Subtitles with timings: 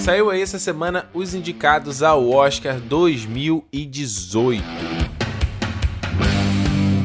[0.00, 4.64] Saiu aí essa semana os indicados ao Oscar 2018.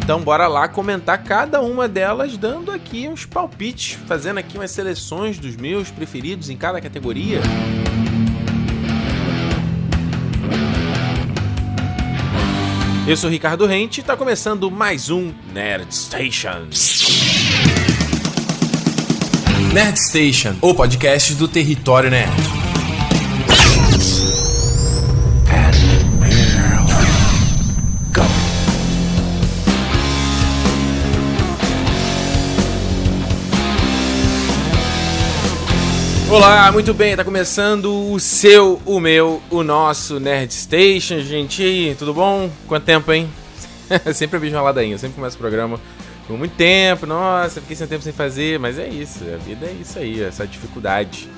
[0.01, 5.37] Então bora lá comentar cada uma delas, dando aqui uns palpites, fazendo aqui umas seleções
[5.37, 7.41] dos meus preferidos em cada categoria.
[13.05, 16.67] Eu sou Ricardo Rente e está começando mais um Nerd Station.
[19.73, 22.64] Nerd Station, o podcast do Território Nerd.
[36.27, 41.61] Olá, muito bem, tá começando o seu, o meu, o nosso Nerd Station, gente.
[41.61, 42.49] E aí, tudo bom?
[42.67, 43.29] Quanto tempo, hein?
[44.13, 45.79] sempre vejo uma ladainha, sempre começo o programa
[46.27, 49.73] com muito tempo, nossa, fiquei sem tempo sem fazer, mas é isso, a vida é
[49.79, 51.29] isso aí, essa dificuldade.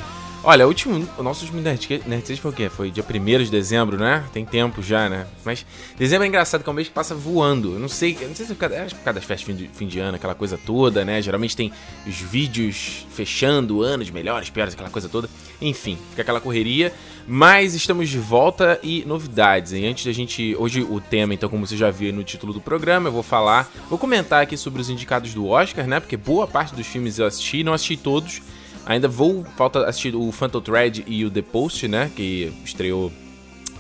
[0.50, 2.70] Olha, o último, o nosso último Nerdcast foi o quê?
[2.70, 4.24] Foi dia 1 de dezembro, né?
[4.32, 5.28] Tem tempo já, né?
[5.44, 5.66] Mas
[5.98, 7.74] dezembro é engraçado, que é um mês que passa voando.
[7.74, 9.58] Eu não sei, eu não sei se é por causa, é por causa das festas
[9.58, 11.22] de fim, de ano, aquela coisa toda, né?
[11.22, 11.70] Geralmente tem
[12.08, 15.30] os vídeos fechando anos melhores, piores, aquela coisa toda.
[15.60, 16.94] Enfim, fica aquela correria.
[17.28, 19.74] Mas estamos de volta e novidades.
[19.74, 20.56] E antes da gente.
[20.58, 23.70] Hoje o tema, então, como você já viu no título do programa, eu vou falar.
[23.90, 26.00] Vou comentar aqui sobre os indicados do Oscar, né?
[26.00, 28.42] Porque boa parte dos filmes eu assisti, não assisti todos.
[28.88, 33.12] Ainda vou, falta assistir o Phantom Thread e o The Post, né, que estreou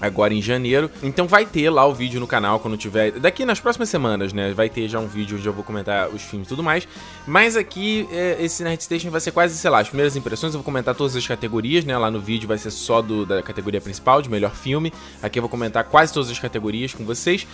[0.01, 0.89] agora em janeiro.
[1.01, 3.11] Então vai ter lá o vídeo no canal quando tiver.
[3.11, 4.53] Daqui nas próximas semanas, né?
[4.53, 6.87] Vai ter já um vídeo onde eu vou comentar os filmes e tudo mais.
[7.25, 10.53] Mas aqui, é, esse Nerd Station vai ser quase, sei lá, as primeiras impressões.
[10.53, 11.97] Eu vou comentar todas as categorias, né?
[11.97, 14.93] Lá no vídeo vai ser só do, da categoria principal, de melhor filme.
[15.21, 17.47] Aqui eu vou comentar quase todas as categorias com vocês.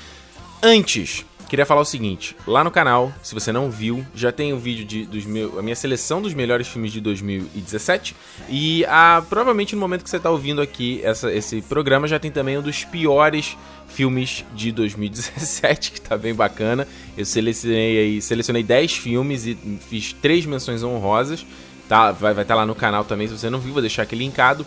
[0.62, 4.56] Antes, Queria falar o seguinte, lá no canal, se você não viu, já tem o
[4.56, 8.16] um vídeo de, dos meu, a minha seleção dos melhores filmes de 2017
[8.50, 12.32] e a, provavelmente no momento que você está ouvindo aqui essa, esse programa já tem
[12.32, 13.56] também um dos piores
[13.88, 16.88] filmes de 2017, que tá bem bacana.
[17.16, 19.56] Eu selecionei aí, selecionei 10 filmes e
[19.88, 21.45] fiz três menções honrosas,
[21.88, 22.11] tá?
[22.11, 24.16] Vai vai estar tá lá no canal também, se você não viu, vou deixar aqui
[24.16, 24.66] linkado.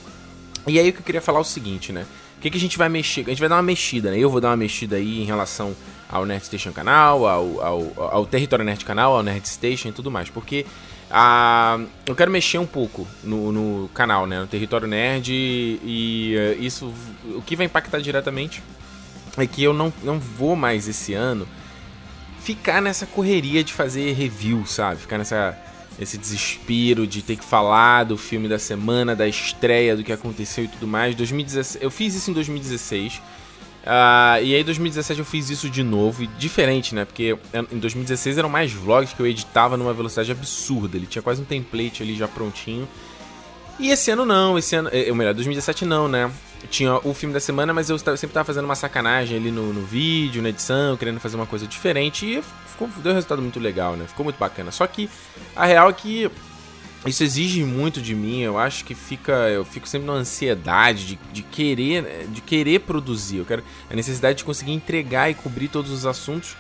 [0.68, 2.06] E aí o que eu queria falar é o seguinte, né?
[2.38, 3.22] O que, que a gente vai mexer?
[3.22, 4.18] A gente vai dar uma mexida, né?
[4.20, 5.74] Eu vou dar uma mexida aí em relação
[6.08, 10.10] ao Nerd Station canal, ao, ao, ao Território Nerd canal, ao Nerd Station e tudo
[10.10, 10.64] mais, porque
[11.10, 16.36] a, eu quero mexer um pouco no, no canal, né, no Território Nerd e, e
[16.36, 16.92] uh, isso,
[17.34, 18.62] o que vai impactar diretamente
[19.36, 21.46] é que eu não, não vou mais esse ano
[22.40, 25.00] ficar nessa correria de fazer review, sabe?
[25.00, 25.58] Ficar nessa
[25.98, 30.64] esse desespero de ter que falar do filme da semana, da estreia, do que aconteceu
[30.64, 31.14] e tudo mais.
[31.14, 33.20] 2016, eu fiz isso em 2016
[33.86, 37.04] Uh, e aí, em 2017 eu fiz isso de novo, e diferente, né?
[37.04, 37.38] Porque
[37.70, 40.96] em 2016 eram mais vlogs que eu editava numa velocidade absurda.
[40.96, 42.88] Ele tinha quase um template ali já prontinho.
[43.78, 44.90] E esse ano não, esse ano.
[45.08, 46.30] Ou melhor, 2017 não, né?
[46.68, 49.86] Tinha o filme da semana, mas eu sempre tava fazendo uma sacanagem ali no, no
[49.86, 52.26] vídeo, na edição, querendo fazer uma coisa diferente.
[52.26, 54.04] E ficou, deu um resultado muito legal, né?
[54.08, 54.72] Ficou muito bacana.
[54.72, 55.08] Só que
[55.54, 56.28] a real é que
[57.06, 58.40] isso exige muito de mim.
[58.40, 63.38] Eu acho que fica, eu fico sempre numa ansiedade de, de querer, de querer produzir.
[63.38, 66.56] Eu quero a necessidade de conseguir entregar e cobrir todos os assuntos.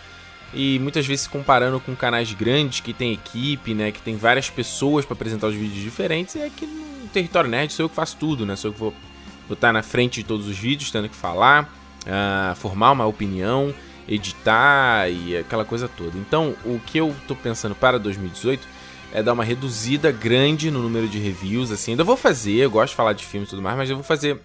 [0.54, 5.04] E muitas vezes comparando com canais grandes que tem equipe, né, que tem várias pessoas
[5.04, 8.46] para apresentar os vídeos diferentes, é que no território nerd sou eu que faço tudo,
[8.46, 8.56] né?
[8.56, 8.94] Sou eu que vou
[9.50, 11.64] estar na frente de todos os vídeos, tendo que falar,
[12.04, 13.74] uh, formar uma opinião,
[14.08, 16.16] editar e aquela coisa toda.
[16.16, 18.75] Então, o que eu tô pensando para 2018
[19.12, 21.92] é dar uma reduzida grande no número de reviews, assim.
[21.92, 24.04] Ainda vou fazer, eu gosto de falar de filmes e tudo mais, mas eu vou
[24.04, 24.40] fazer.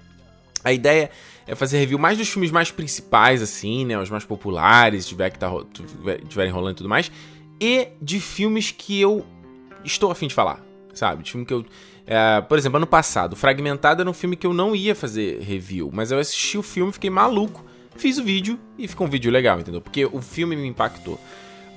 [0.63, 1.09] A ideia
[1.47, 3.97] é fazer review mais dos filmes mais principais, assim, né?
[3.97, 5.49] Os mais populares, tiver que tá,
[6.27, 7.11] tiverem rolando e tudo mais.
[7.59, 9.25] E de filmes que eu
[9.83, 11.23] estou afim de falar, sabe?
[11.23, 11.65] De filme que eu.
[12.05, 15.89] É, por exemplo, ano passado, Fragmentado era um filme que eu não ia fazer review,
[15.93, 17.63] mas eu assisti o filme, fiquei maluco,
[17.95, 19.81] fiz o vídeo e ficou um vídeo legal, entendeu?
[19.81, 21.19] Porque o filme me impactou.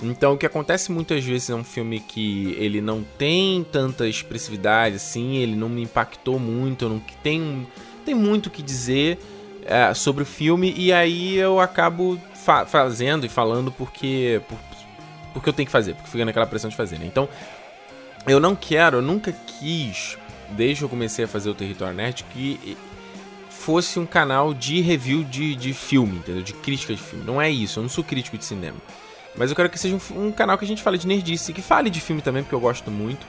[0.03, 4.97] Então, o que acontece muitas vezes é um filme que ele não tem tanta expressividade,
[4.97, 7.66] assim, ele não me impactou muito, não tem,
[8.04, 9.19] tem muito o que dizer
[9.65, 14.59] é, sobre o filme, e aí eu acabo fa fazendo e falando porque, por,
[15.33, 17.07] porque eu tenho que fazer, porque fica naquela pressão de fazer, né?
[17.07, 17.28] Então,
[18.27, 20.19] eu não quero, eu nunca quis,
[20.51, 22.77] desde que eu comecei a fazer o Território Nerd, que
[23.48, 26.42] fosse um canal de review de, de filme, entendeu?
[26.42, 27.24] De crítica de filme.
[27.24, 28.77] Não é isso, eu não sou crítico de cinema.
[29.36, 31.63] Mas eu quero que seja um, um, canal que a gente fale de nerdice, que
[31.63, 33.27] fale de filme também, porque eu gosto muito.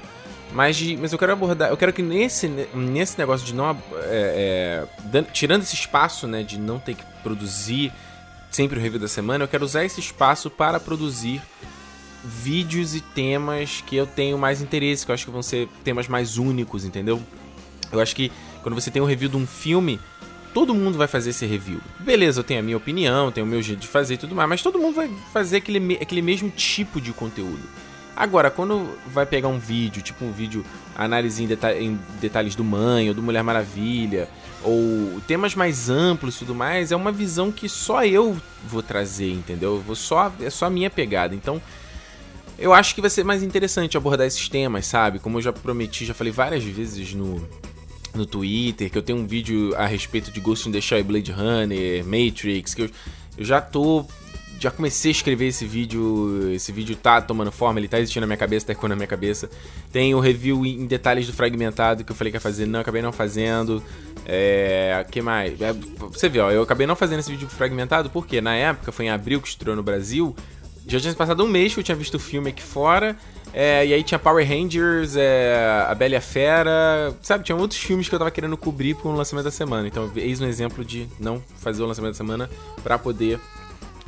[0.51, 3.71] Mas, de, mas eu quero abordar, eu quero que nesse, nesse negócio de não.
[4.03, 7.91] É, é, tirando esse espaço, né, de não ter que produzir
[8.51, 11.41] sempre o review da semana, eu quero usar esse espaço para produzir
[12.23, 16.07] vídeos e temas que eu tenho mais interesse, que eu acho que vão ser temas
[16.07, 17.21] mais únicos, entendeu?
[17.91, 18.31] Eu acho que
[18.63, 19.99] Quando você tem um review de um filme,
[20.55, 21.81] todo mundo vai fazer esse review.
[21.99, 24.47] Beleza, eu tenho a minha opinião, tenho o meu jeito de fazer e tudo mais,
[24.47, 27.59] mas todo mundo vai fazer aquele, aquele mesmo tipo de conteúdo.
[28.15, 30.65] Agora, quando vai pegar um vídeo, tipo um vídeo
[30.95, 34.29] análise em, deta em detalhes do Mãe ou do Mulher Maravilha,
[34.63, 39.33] ou temas mais amplos e tudo mais, é uma visão que só eu vou trazer,
[39.33, 39.83] entendeu?
[39.85, 41.35] vou só, é só a minha pegada.
[41.35, 41.61] Então,
[42.57, 45.19] eu acho que vai ser mais interessante abordar esses temas, sabe?
[45.19, 47.45] Como eu já prometi, já falei várias vezes no,
[48.17, 51.31] no Twitter, que eu tenho um vídeo a respeito de Ghost in the Shell Blade
[51.31, 52.89] Runner, Matrix, que eu,
[53.37, 54.05] eu já tô
[54.59, 58.27] já comecei a escrever esse vídeo, esse vídeo tá tomando forma, ele tá existindo na
[58.27, 59.49] minha cabeça, tá ecoando na minha cabeça.
[59.91, 63.01] Tem o review em detalhes do fragmentado que eu falei que ia fazer, não, acabei
[63.01, 63.83] não fazendo.
[64.25, 65.59] É, que mais?
[65.61, 69.05] É, você vê, ó, eu acabei não fazendo esse vídeo fragmentado porque na época foi
[69.05, 70.35] em abril que estreou no Brasil.
[70.87, 73.17] Já tinha passado um mês que eu tinha visto o filme aqui fora.
[73.57, 77.45] É, e aí tinha Power Rangers, é, A Bela e a Fera, sabe?
[77.45, 79.87] Tinha outros filmes que eu tava querendo cobrir com o lançamento da semana.
[79.87, 82.49] Então, eis um exemplo de não fazer o lançamento da semana
[82.83, 83.39] para poder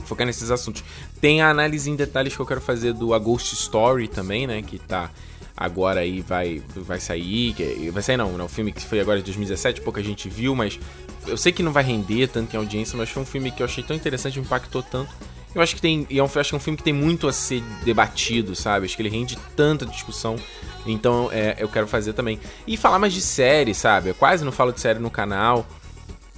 [0.04, 0.84] focar nesses assuntos.
[1.22, 4.62] Tem a análise em detalhes que eu quero fazer do A Ghost Story também, né?
[4.62, 5.10] Que tá
[5.56, 7.54] agora aí, vai, vai sair.
[7.54, 10.56] Que, vai sair não, não, o filme que foi agora de 2017, pouca gente viu,
[10.56, 10.78] mas
[11.26, 13.66] eu sei que não vai render tanto em audiência, mas foi um filme que eu
[13.66, 15.16] achei tão interessante, impactou tanto
[15.58, 16.06] eu acho que tem.
[16.10, 18.86] Eu acho que é um filme que tem muito a ser debatido, sabe?
[18.86, 20.36] Acho que ele rende tanta discussão.
[20.86, 22.40] Então é, eu quero fazer também.
[22.66, 24.10] E falar mais de série, sabe?
[24.10, 25.66] Eu quase não falo de série no canal.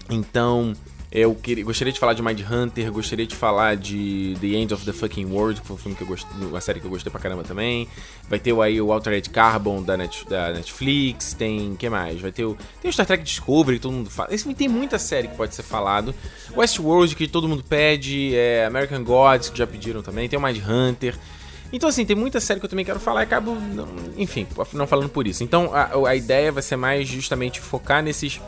[0.10, 0.74] Então,
[1.12, 4.86] eu queria, gostaria de falar de Mind Hunter, gostaria de falar de The End of
[4.86, 7.12] the Fucking World, que foi um filme que eu gostei, uma série que eu gostei
[7.12, 7.88] pra caramba também.
[8.30, 11.76] Vai ter aí o Altered Carbon da, Net, da Netflix, tem.
[11.76, 12.22] que mais?
[12.22, 12.56] Vai ter o.
[12.80, 14.32] Tem o Star Trek Discovery, que todo mundo fala.
[14.32, 16.14] Esse tem muita série que pode ser falado.
[16.56, 20.62] Westworld, que todo mundo pede, é, American Gods, que já pediram também, tem o Mind
[20.64, 21.18] Hunter.
[21.74, 24.86] Então, assim, tem muita série que eu também quero falar e acabo, não, enfim, não
[24.86, 25.44] falando por isso.
[25.44, 28.40] Então, a, a ideia vai ser mais justamente focar nesses.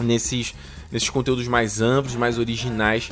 [0.00, 0.54] nesses
[0.94, 3.10] nesses conteúdos mais amplos, mais originais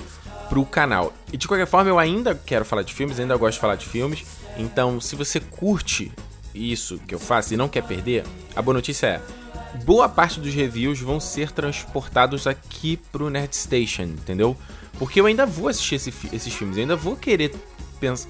[0.49, 1.13] pro canal.
[1.33, 3.87] E de qualquer forma, eu ainda quero falar de filmes, ainda gosto de falar de
[3.87, 4.25] filmes.
[4.57, 6.13] Então, se você curte
[6.55, 8.25] isso que eu faço e não quer perder,
[8.55, 9.21] a boa notícia é:
[9.85, 14.57] boa parte dos reviews vão ser transportados aqui pro Nerd Station, entendeu?
[14.97, 17.53] Porque eu ainda vou assistir esse, esses filmes, eu ainda vou querer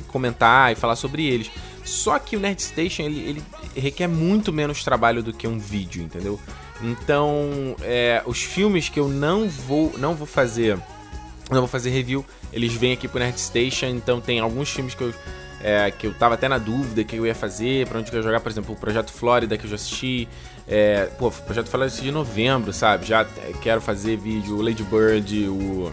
[0.08, 1.50] comentar e falar sobre eles.
[1.84, 3.42] Só que o Nerd Station ele, ele
[3.76, 6.40] requer muito menos trabalho do que um vídeo, entendeu?
[6.82, 10.76] Então, é, os filmes que eu não vou, não vou fazer,
[11.50, 13.86] não vou fazer review, eles vêm aqui pro Nerd Station.
[13.86, 15.14] Então, tem alguns filmes que eu,
[15.62, 18.22] é, que eu tava até na dúvida que eu ia fazer, para onde eu ia
[18.22, 20.28] jogar, por exemplo, o Projeto Flórida que eu já assisti.
[20.66, 23.06] É, pô, o Projeto Flórida de novembro, sabe?
[23.06, 23.24] Já
[23.60, 25.92] quero fazer vídeo, o Lady Bird, o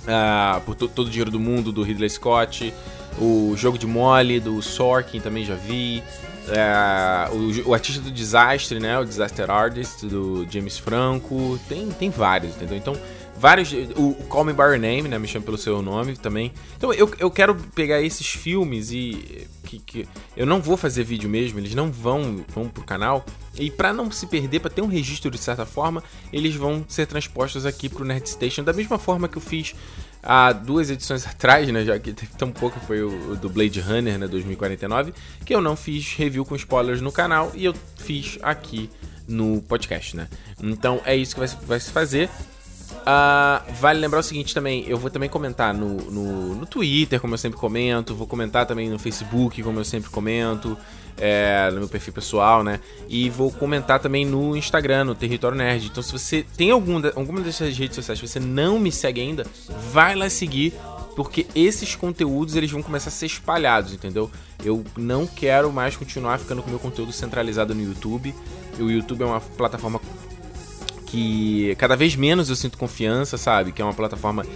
[0.00, 2.72] uh, por todo o dinheiro do mundo do Ridley Scott,
[3.18, 6.02] o Jogo de Mole do Sorkin também já vi.
[6.48, 8.98] É, o, o, artista do desastre, né?
[8.98, 11.58] O Disaster Artist do James Franco.
[11.68, 12.76] Tem, tem vários, entendeu?
[12.76, 12.96] Então,
[13.36, 13.72] vários.
[13.96, 15.18] O, o Call Me By Your Name, né?
[15.18, 16.52] Me chama pelo seu nome também.
[16.76, 19.46] Então, eu, eu quero pegar esses filmes e.
[19.64, 23.24] Que, que eu não vou fazer vídeo mesmo, eles não vão, vão pro canal.
[23.58, 26.02] E para não se perder, para ter um registro de certa forma,
[26.32, 29.74] eles vão ser transpostos aqui pro Nerd Station, da mesma forma que eu fiz
[30.22, 34.18] há duas edições atrás, né, já que tão pouco foi o, o, do Blade Runner,
[34.18, 35.14] né, 2049,
[35.44, 38.90] que eu não fiz review com spoilers no canal e eu fiz aqui
[39.26, 40.28] no podcast, né?
[40.60, 42.28] Então é isso que vai, vai se fazer.
[42.90, 47.34] Uh, vale lembrar o seguinte também, eu vou também comentar no, no, no, Twitter, como
[47.34, 50.76] eu sempre comento, vou comentar também no Facebook, como eu sempre comento,
[51.20, 52.80] é, no meu perfil pessoal, né?
[53.08, 55.86] E vou comentar também no Instagram, no Território Nerd.
[55.86, 59.46] Então, se você tem algum, alguma dessas redes sociais que você não me segue ainda,
[59.92, 60.72] vai lá seguir,
[61.14, 64.30] porque esses conteúdos eles vão começar a ser espalhados, entendeu?
[64.64, 68.34] Eu não quero mais continuar ficando com meu conteúdo centralizado no YouTube.
[68.78, 70.00] O YouTube é uma plataforma
[71.06, 73.72] que cada vez menos eu sinto confiança, sabe?
[73.72, 74.46] Que é uma plataforma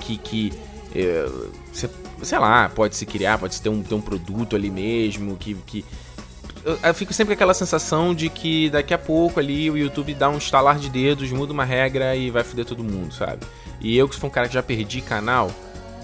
[0.00, 0.52] que, que
[0.94, 1.28] é,
[1.72, 1.90] você,
[2.22, 5.84] sei lá, pode se criar, pode ter um, ter um produto ali mesmo, que, que
[6.64, 10.14] eu, eu, fico sempre com aquela sensação de que daqui a pouco ali o YouTube
[10.14, 13.46] dá um estalar de dedos, muda uma regra e vai foder todo mundo, sabe?
[13.80, 15.50] E eu que sou um cara que já perdi canal,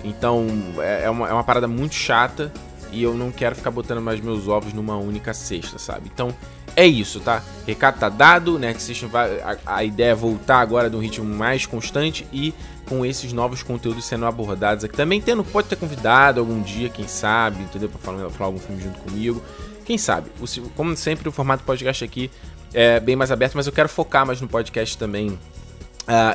[0.05, 0.47] então
[0.79, 2.53] é, é uma, é uma parada muito chata
[2.93, 6.11] e eu não quero ficar botando mais meus ovos numa única cesta, sabe?
[6.13, 6.35] Então
[6.77, 7.43] é isso, tá?
[7.67, 8.75] Recado tá dado, né?
[9.11, 12.55] Vai, a, a ideia é voltar agora de um ritmo mais constante e
[12.87, 14.97] com esses novos conteúdos sendo abordados aqui.
[14.97, 17.89] Também tendo, pode ter convidado algum dia, quem sabe, entendeu?
[17.89, 19.43] Pra falar, falar algum filme junto comigo.
[19.85, 20.31] Quem sabe?
[20.41, 22.31] O, como sempre, o formato podcast aqui
[22.73, 25.39] é bem mais aberto, mas eu quero focar mais no podcast também uh,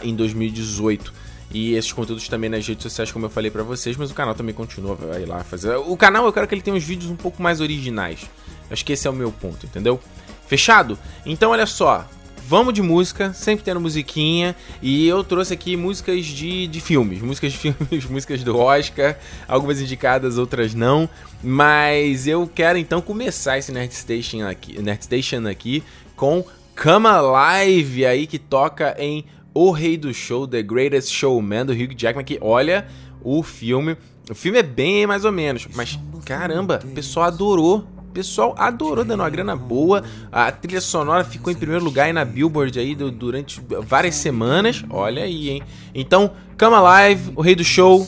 [0.03, 1.13] em 2018
[1.51, 4.35] e esses conteúdos também nas redes sociais, como eu falei para vocês, mas o canal
[4.35, 5.75] também continua, vai lá fazer.
[5.75, 8.29] O canal eu quero que ele tenha uns vídeos um pouco mais originais.
[8.69, 9.99] Acho que esse é o meu ponto, entendeu?
[10.47, 10.97] Fechado?
[11.25, 12.07] Então olha só,
[12.47, 14.55] vamos de música, sempre tendo musiquinha.
[14.81, 19.81] E eu trouxe aqui músicas de, de filmes, músicas de filmes, músicas do Oscar, algumas
[19.81, 21.09] indicadas, outras não.
[21.43, 25.83] Mas eu quero então começar esse Nerd Station aqui, Nerd Station aqui
[26.15, 26.45] com
[26.81, 31.95] Come Alive aí que toca em O Rei do Show, The Greatest Showman do Hugh
[31.97, 32.87] Jackman, que olha
[33.23, 33.97] o filme.
[34.29, 39.19] O filme é bem mais ou menos, mas caramba, o pessoal adorou pessoal adorou, dando
[39.19, 40.01] uma grana boa.
[40.31, 44.86] A trilha sonora ficou em primeiro lugar aí na Billboard aí durante várias semanas.
[44.89, 45.63] Olha aí, hein?
[45.93, 48.07] Então, Come Alive, o rei do show.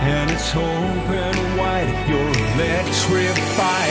[0.00, 1.88] and it's open wide.
[2.08, 3.90] You're electrified.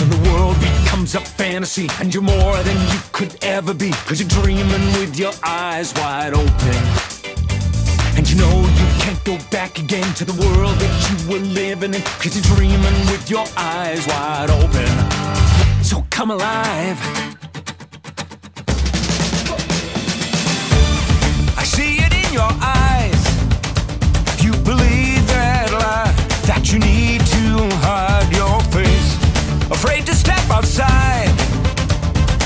[0.00, 3.90] And The world becomes a fantasy, and you're more than you could ever be.
[4.06, 6.76] Cause you're dreaming with your eyes wide open.
[8.16, 11.94] And you know you can't go back again to the world that you were living
[11.94, 12.02] in.
[12.02, 15.84] Cause you're dreaming with your eyes wide open.
[15.84, 17.29] So come alive.
[29.70, 31.30] Afraid to step outside,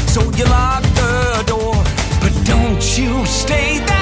[0.08, 1.74] so you lock the door.
[2.20, 3.93] But don't you stay that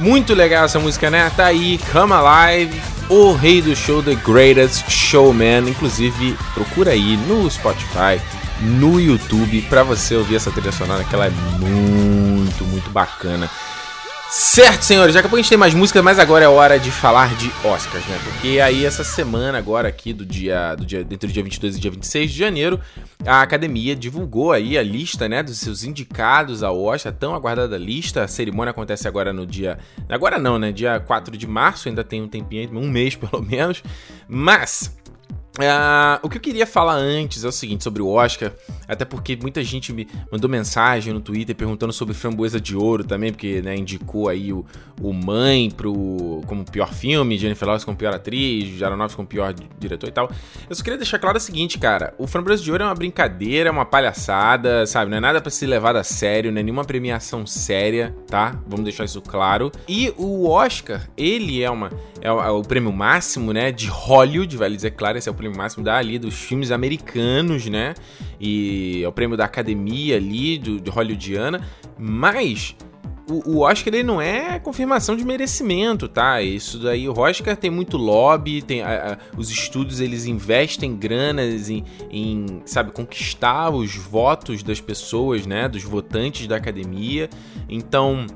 [0.00, 1.30] Muito legal essa música, né?
[1.36, 5.68] Tá aí, Come Alive, o rei do show The Greatest Showman.
[5.68, 8.20] Inclusive, procura aí no Spotify,
[8.60, 13.48] no YouTube, pra você ouvir essa trilha sonora, que ela é muito, muito bacana.
[14.36, 16.90] Certo, senhores, daqui a pouco a gente tem mais músicas, mas agora é hora de
[16.90, 18.18] falar de Oscars, né?
[18.24, 21.80] Porque aí essa semana agora aqui do dia, do dia entre o dia 22 e
[21.80, 22.80] dia 26 de janeiro,
[23.24, 28.24] a academia divulgou aí a lista, né, dos seus indicados ao Oscar, tão aguardada lista.
[28.24, 32.20] A cerimônia acontece agora no dia, agora não, né, dia 4 de março, ainda tem
[32.20, 33.84] um tempinho, um mês pelo menos.
[34.26, 34.92] Mas
[35.60, 38.52] ah, o que eu queria falar antes é o seguinte sobre o Oscar,
[38.88, 43.30] até porque muita gente me mandou mensagem no Twitter perguntando sobre Framboesa de Ouro também,
[43.32, 44.64] porque né, indicou aí o,
[45.00, 49.68] o Mãe pro, como pior filme, Jennifer Lawrence como pior atriz, Aronofsky como pior di-
[49.78, 50.30] diretor e tal.
[50.68, 53.68] Eu só queria deixar claro o seguinte, cara, o Framboesa de Ouro é uma brincadeira,
[53.68, 55.10] é uma palhaçada, sabe?
[55.10, 58.60] Não é nada pra ser levado a sério, não é nenhuma premiação séria, tá?
[58.66, 59.70] Vamos deixar isso claro.
[59.88, 64.56] E o Oscar, ele é uma é o, é o prêmio máximo, né, de Hollywood,
[64.56, 67.94] vale dizer claro, esse é o prêmio máximo da ali dos filmes americanos, né?
[68.40, 71.60] E é o prêmio da academia ali do, de hollywoodiana,
[71.98, 72.74] mas
[73.26, 76.42] o, Oscar ele não é confirmação de merecimento, tá?
[76.42, 81.70] Isso daí, o Oscar tem muito lobby, tem a- a- os estúdios eles investem granas
[81.70, 85.68] em, em, sabe, conquistar os votos das pessoas, né?
[85.68, 87.30] Dos votantes da academia.
[87.66, 88.26] Então,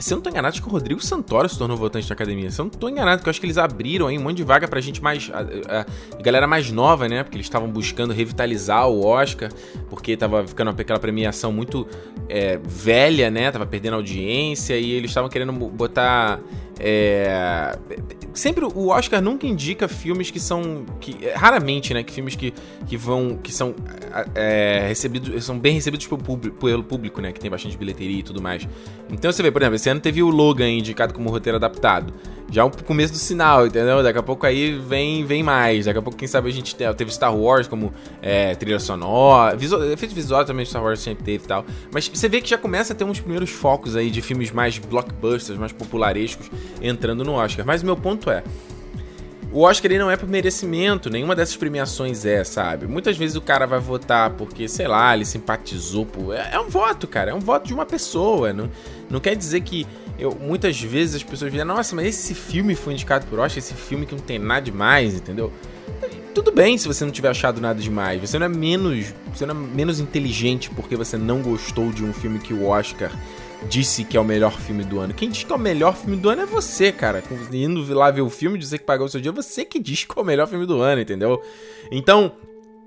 [0.00, 2.50] Se eu não tô enganado, acho que o Rodrigo Santoro se tornou votante da academia.
[2.50, 4.44] Se eu não tô enganado, porque eu acho que eles abriram aí um monte de
[4.44, 5.30] vaga pra gente mais.
[5.32, 5.86] A, a-
[6.18, 7.22] a galera mais nova, né?
[7.22, 9.50] Porque eles estavam buscando revitalizar o Oscar,
[9.88, 11.86] porque tava ficando aquela premiação muito
[12.28, 13.50] é, velha, né?
[13.50, 16.40] Tava perdendo audiência e eles estavam querendo botar.
[16.80, 17.78] É,
[18.32, 20.84] Sempre o Oscar nunca indica filmes que são.
[21.00, 22.02] Que, é, raramente, né?
[22.02, 22.54] Que filmes que,
[22.86, 23.36] que vão.
[23.36, 23.74] que são
[24.34, 25.44] é, recebidos.
[25.44, 27.32] são bem recebidos pelo público, pelo público, né?
[27.32, 28.68] Que tem bastante bilheteria e tudo mais.
[29.10, 32.14] Então você vê, por exemplo, esse ano teve o Logan indicado como roteiro adaptado.
[32.50, 34.02] Já é o começo do sinal, entendeu?
[34.02, 35.84] Daqui a pouco aí vem, vem mais.
[35.86, 39.56] Daqui a pouco, quem sabe, a gente te- teve Star Wars como é, trilha sonora.
[39.56, 41.64] Visual, efeito visual também Star Wars sempre teve e tal.
[41.92, 44.78] Mas você vê que já começa a ter uns primeiros focos aí de filmes mais
[44.78, 46.50] blockbusters, mais popularescos
[46.82, 47.64] entrando no Oscar.
[47.64, 48.42] Mas o meu ponto é.
[49.52, 52.86] O Oscar ele não é por merecimento, nenhuma dessas premiações é, sabe?
[52.86, 56.34] Muitas vezes o cara vai votar porque, sei lá, ele simpatizou por.
[56.34, 58.52] É, é um voto, cara, é um voto de uma pessoa.
[58.52, 58.70] Não,
[59.08, 59.86] não quer dizer que.
[60.20, 63.72] Eu, muitas vezes as pessoas dizem, nossa, mas esse filme foi indicado por Oscar, esse
[63.74, 65.50] filme que não tem nada demais, entendeu?
[66.34, 68.20] Tudo bem se você não tiver achado nada demais.
[68.20, 69.12] Você não é menos.
[69.34, 73.10] Você não é menos inteligente porque você não gostou de um filme que o Oscar
[73.68, 75.12] disse que é o melhor filme do ano.
[75.12, 77.22] Quem diz que é o melhor filme do ano é você, cara.
[77.52, 80.04] Indo lá ver o filme, dizer que pagou o seu dia, é você que diz
[80.04, 81.42] que é o melhor filme do ano, entendeu?
[81.90, 82.32] Então,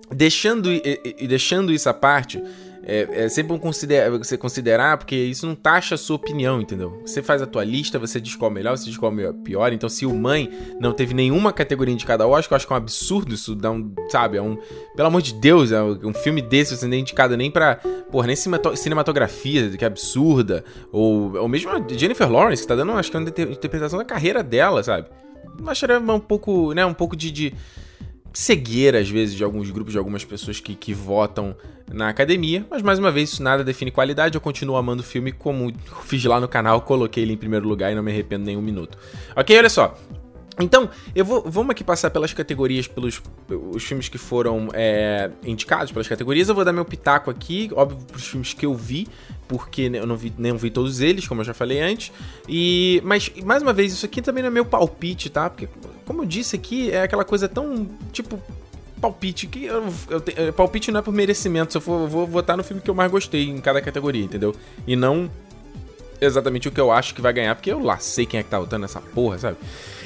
[0.09, 2.41] deixando, e- e deixando isso à parte,
[2.85, 7.01] é, é sempre bom considerar, você considerar, porque isso não taxa a sua opinião, entendeu?
[7.05, 9.29] Você faz a tua lista, você diz qual é o melhor, você diz qual é
[9.29, 9.71] o pior.
[9.71, 10.49] Então, se o Mãe
[10.79, 13.71] não teve nenhuma categoria indicada ao Oscar, eu acho que é um absurdo isso, dá
[13.71, 14.57] um, sabe, é um...
[14.95, 17.75] Pelo amor de Deus, é um filme desse você não é indicado nem pra,
[18.11, 22.75] porra, nem cinemato- cinematografia, que é absurda, ou, ou mesmo a Jennifer Lawrence, que tá
[22.75, 25.07] dando, acho que é uma inter- interpretação da carreira dela, sabe?
[25.67, 27.53] Acharia um pouco, né, um pouco de- de
[28.33, 31.55] cegueira, às vezes, de alguns grupos, de algumas pessoas que, que votam
[31.91, 32.65] na academia.
[32.69, 34.35] Mas, mais uma vez, isso nada define qualidade.
[34.35, 35.71] Eu continuo amando o filme, como
[36.03, 38.61] fiz lá no canal, coloquei ele em primeiro lugar e não me arrependo nem um
[38.61, 38.97] minuto.
[39.35, 39.95] Ok, olha só.
[40.59, 43.21] Então, eu vou, vamos aqui passar pelas categorias, pelos
[43.71, 46.47] os filmes que foram é, indicados pelas categorias.
[46.49, 49.07] Eu vou dar meu pitaco aqui, óbvio, pros filmes que eu vi,
[49.47, 52.11] porque eu não vi, não vi todos eles, como eu já falei antes.
[52.47, 55.49] E, mas, mais uma vez, isso aqui também não é meu palpite, tá?
[55.49, 55.67] Porque,
[56.05, 58.39] como eu disse aqui, é aquela coisa tão, tipo,
[59.01, 61.71] palpite que eu, eu te- palpite não é por merecimento.
[61.73, 64.23] Se eu for, eu vou votar no filme que eu mais gostei em cada categoria,
[64.23, 64.55] entendeu?
[64.87, 65.29] E não
[66.25, 68.49] exatamente o que eu acho que vai ganhar, porque eu lá sei quem é que
[68.49, 69.57] tá votando nessa porra, sabe?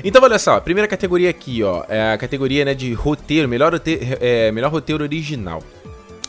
[0.03, 3.73] Então, olha só, a primeira categoria aqui, ó, é a categoria, né, de roteiro, melhor
[3.73, 5.61] roteiro, é, melhor roteiro original.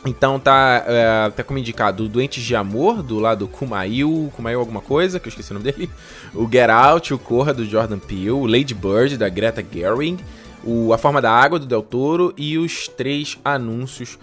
[0.06, 5.18] Então tá, é, tá como indicado Doentes de Amor, do lado Kumail, Kumail alguma coisa,
[5.18, 5.90] que eu esqueci o nome dele.
[6.34, 8.30] O Get Out, o Corra, do Jordan Peele.
[8.30, 10.24] O Lady Bird, da Greta Gerwig.
[10.64, 12.32] O A Forma da Água, do Del Toro.
[12.36, 14.18] E os três anúncios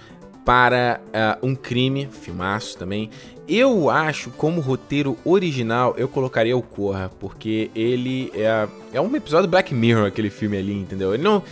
[0.46, 3.10] para ah, um crime, filmaço também.
[3.48, 9.50] Eu acho, como roteiro original, eu colocaria o Corra, porque ele é, é um episódio
[9.50, 11.14] Black Mirror, aquele filme ali, entendeu?
[11.14, 11.44] Ele não...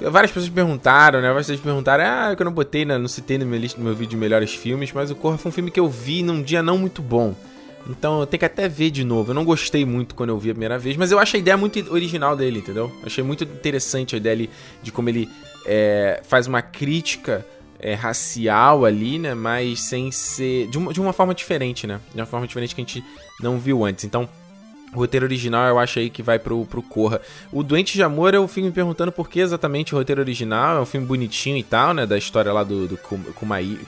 [0.00, 1.28] Várias pessoas perguntaram, né?
[1.28, 3.94] Várias pessoas perguntaram, ah, que eu não botei, não citei na minha lista, no meu
[3.94, 6.62] vídeo de melhores filmes, mas o Corra foi um filme que eu vi num dia
[6.62, 7.34] não muito bom.
[7.88, 9.30] Então eu tenho que até ver de novo.
[9.30, 11.56] Eu não gostei muito quando eu vi a primeira vez, mas eu acho a ideia
[11.56, 12.90] muito original dele, entendeu?
[13.04, 14.50] Achei muito interessante a ideia ali
[14.82, 15.28] de como ele
[15.66, 17.44] é, faz uma crítica
[17.80, 19.34] é, racial ali, né?
[19.34, 20.68] Mas sem ser.
[20.68, 22.00] De uma, de uma forma diferente, né?
[22.14, 23.04] De uma forma diferente que a gente
[23.40, 24.04] não viu antes.
[24.04, 24.28] Então.
[24.92, 27.20] O roteiro original eu acho aí que vai pro, pro Corra.
[27.52, 30.78] O Doente de Amor eu fico me perguntando por que exatamente o roteiro original.
[30.78, 32.04] É um filme bonitinho e tal, né?
[32.06, 33.78] Da história lá do, do Kumail,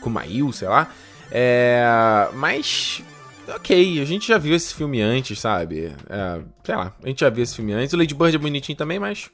[0.00, 0.88] Kumail, sei lá.
[1.32, 3.02] É, mas,
[3.48, 5.92] ok, a gente já viu esse filme antes, sabe?
[6.08, 7.92] É, sei lá, a gente já viu esse filme antes.
[7.92, 9.30] O Lady Bird é bonitinho também, mas...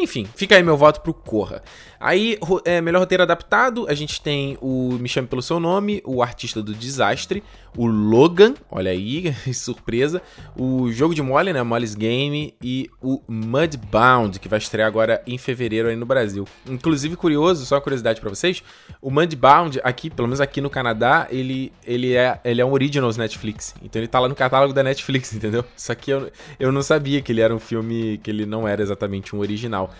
[0.00, 1.62] Enfim, fica aí meu voto pro Corra.
[1.98, 6.22] Aí, é, melhor roteiro adaptado, a gente tem o Me Chame Pelo Seu Nome, o
[6.22, 7.42] Artista do Desastre,
[7.76, 10.20] o Logan, olha aí, surpresa,
[10.56, 15.38] o Jogo de Mole, né, Molly's Game, e o Mudbound, que vai estrear agora em
[15.38, 16.46] fevereiro aí no Brasil.
[16.68, 18.62] Inclusive, curioso, só uma curiosidade pra vocês,
[19.00, 23.16] o Mudbound, aqui, pelo menos aqui no Canadá, ele, ele, é, ele é um Originals
[23.16, 25.64] Netflix, então ele tá lá no catálogo da Netflix, entendeu?
[25.76, 28.82] Só que eu, eu não sabia que ele era um filme, que ele não era
[28.82, 29.90] exatamente um original.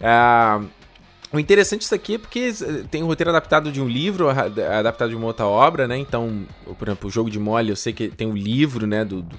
[0.00, 0.60] Ah,
[1.36, 5.08] o interessante disso aqui é porque eh, tem um roteiro adaptado de um livro, adaptado
[5.10, 5.96] de uma outra obra, né?
[5.96, 6.44] Então,
[6.78, 9.22] por exemplo, o Jogo de Molly, eu sei que tem um livro, né, do...
[9.22, 9.36] do-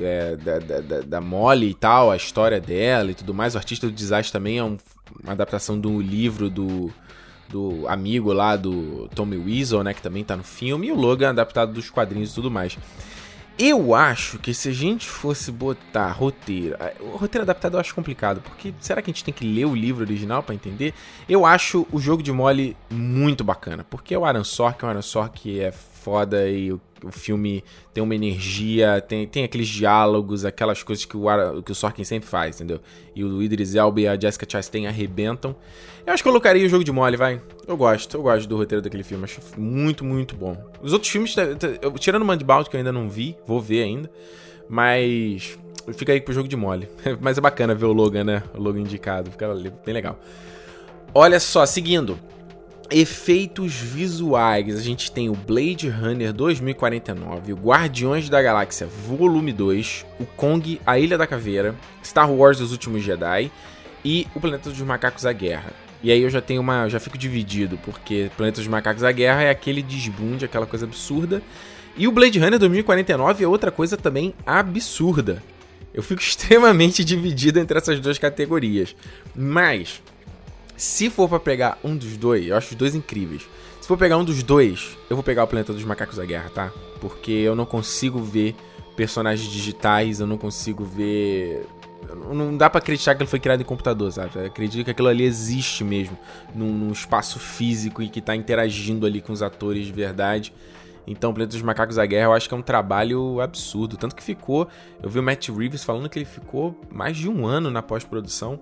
[0.00, 3.54] é, da, da, da- Molly e tal, a história dela e tudo mais.
[3.54, 4.78] O Artista do Desastre também é um-
[5.22, 6.90] uma adaptação do livro do,
[7.50, 9.92] do amigo lá do Tommy Weasel, né?
[9.92, 10.86] Que também tá no filme.
[10.86, 12.78] E o Logan adaptado dos quadrinhos e tudo mais.
[13.58, 16.74] Eu acho que se a gente fosse botar roteiro.
[16.80, 19.74] eh, roteiro adaptado eu acho complicado, porque será que a gente tem que ler o
[19.74, 20.94] livro original pra entender?
[21.28, 25.02] Eu acho o jogo de mole muito bacana, porque é o Aaron Sorkin, o Aaron
[25.02, 27.62] Sorkin é foda e o, o filme
[27.94, 32.28] tem uma energia, tem, tem aqueles diálogos, aquelas coisas que o, que o Sorkin sempre
[32.28, 32.80] faz, entendeu?
[33.14, 35.54] E o Idris Elba e a Jessica Chastain arrebentam.
[36.06, 37.40] Eu acho que eu colocaria o jogo de mole, vai.
[37.66, 40.56] Eu gosto, eu gosto do roteiro daquele filme, acho muito, muito bom.
[40.82, 43.84] Os outros filmes, tá- tá- tirando o Mudbound, que eu ainda não vi, vou ver
[43.84, 44.10] ainda,
[44.68, 45.58] mas
[45.94, 46.88] fica aí pro jogo de mole.
[47.20, 48.42] Mas é bacana ver o Logan, né?
[48.54, 49.52] O Logan indicado, fica
[49.84, 50.18] bem legal.
[51.14, 52.18] Olha só, seguindo.
[52.94, 54.76] Efeitos visuais.
[54.76, 60.80] A gente tem o Blade Runner 2049, o Guardiões da Galáxia Volume 2, o Kong,
[60.86, 61.74] a Ilha da Caveira,
[62.04, 63.50] Star Wars Os Últimos Jedi
[64.04, 65.72] e o Planeta dos Macacos A Guerra.
[66.02, 69.42] E aí eu já tenho uma, já fico dividido, porque Planeta dos Macacos A Guerra
[69.42, 71.40] é aquele desbunde, aquela coisa absurda,
[71.96, 75.42] e o Blade Runner 2049 é outra coisa também absurda.
[75.94, 78.96] Eu fico extremamente dividido entre essas duas categorias.
[79.34, 80.02] Mas
[80.82, 83.48] se for pra pegar um dos dois, eu acho os dois incríveis.
[83.80, 86.50] Se for pegar um dos dois, eu vou pegar o Planeta dos Macacos da Guerra,
[86.52, 86.72] tá?
[87.00, 88.56] Porque eu não consigo ver
[88.96, 91.64] personagens digitais, eu não consigo ver.
[92.32, 94.36] Não dá pra acreditar que ele foi criado em computador, sabe?
[94.44, 96.18] Acredito que aquilo ali existe mesmo,
[96.52, 100.52] num, num espaço físico e que tá interagindo ali com os atores de verdade.
[101.06, 103.96] Então, Planeta dos Macacos da Guerra eu acho que é um trabalho absurdo.
[103.96, 104.66] Tanto que ficou.
[105.00, 108.58] Eu vi o Matt Reeves falando que ele ficou mais de um ano na pós-produção.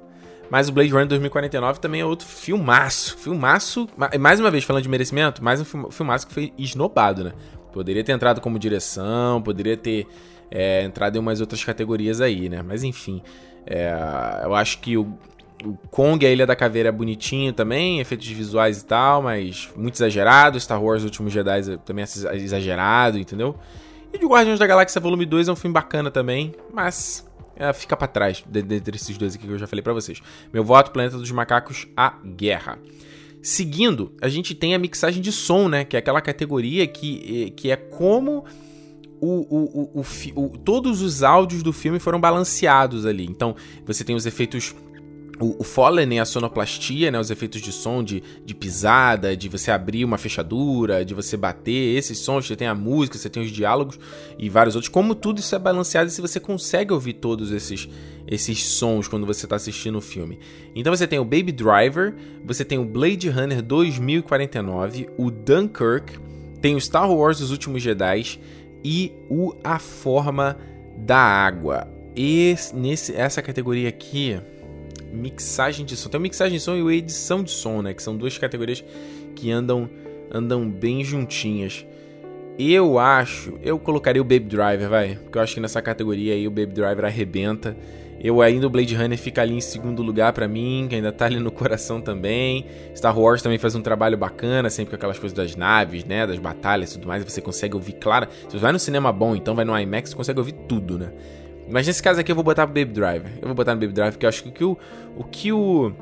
[0.51, 3.17] Mas o Blade Runner 2049 também é outro filmaço.
[3.19, 3.89] Filmaço.
[3.97, 7.33] ma- Mais uma vez, falando de merecimento, mais um film- filmaço que foi esnobado, né?
[7.73, 10.07] Poderia ter entrado como direção, poderia ter
[10.51, 12.63] é, entrado em umas outras categorias aí, né?
[12.63, 13.23] Mas enfim.
[13.67, 13.93] é,
[14.45, 15.03] eu acho que o,
[15.65, 19.95] o Kong, a Ilha da Caveira é bonitinho também, efeitos visuais e tal, mas muito
[19.95, 20.59] exagerado.
[20.59, 23.55] Star Wars, Últimos Jedi também é exagerado, entendeu?
[24.13, 27.25] E de Guardiões da Galáxia Volume 2 é um filme bacana também, mas
[27.61, 30.21] é, fica pra trás de- dentre esses dois aqui que eu já falei pra vocês.
[30.53, 32.79] Meu voto, Planeta dos Macacos, A Guerra.
[33.43, 35.85] Seguindo, a gente tem a mixagem de som, né?
[35.85, 38.45] Que é aquela categoria que, eh, que é como
[39.21, 43.25] o, o, o, o- todos os áudios do filme foram balanceados ali.
[43.27, 43.55] Então,
[43.87, 44.75] você tem os efeitos.
[45.41, 47.19] O, o Fallen e a sonoplastia, né?
[47.19, 51.97] Os efeitos de som de, de pisada, de você abrir uma fechadura, de você bater,
[51.97, 53.99] esses sons, você tem a música, você tem os diálogos
[54.39, 54.91] e vários outros.
[54.91, 57.89] Como tudo isso é balanceado e se você consegue ouvir todos esses,
[58.27, 60.39] esses sons quando você está assistindo o filme.
[60.75, 66.19] Então você tem o Baby Driver, você tem o Blade Runner 2049, o Dunkirk,
[66.61, 68.39] tem o Star Wars Os Últimos Jedi
[68.85, 70.57] e o A Forma
[70.99, 71.89] da Água.
[72.15, 74.39] Esse, nesse, essa categoria aqui,
[75.13, 76.09] mixagem de som.
[76.09, 77.95] Tem mixagem de som e edição de som, né?
[77.95, 78.85] Que são duas categorias
[79.35, 79.89] que andam,
[80.31, 81.87] andam bem juntinhas.
[82.59, 85.17] Eu acho, eu colocaria o Baby Driver, vai.
[85.17, 87.77] Porque eu acho que nessa categoria aí o Baby Driver arrebenta.
[88.23, 91.25] Eu ainda o Blade Runner fica ali em segundo lugar pra mim, que ainda tá
[91.25, 92.67] ali no coração também.
[92.95, 96.39] Star Wars também faz um trabalho bacana, sempre com aquelas coisas das naves, né, das
[96.39, 98.29] batalhas e tudo mais, você consegue ouvir claro.
[98.47, 101.11] Se você vai no cinema bom, então vai no IMAX, você consegue ouvir tudo, né?
[101.71, 103.33] Mas nesse caso aqui eu vou botar pro Baby Driver.
[103.41, 104.73] Eu vou botar no Baby Driver porque eu acho que o
[105.17, 105.93] o o que o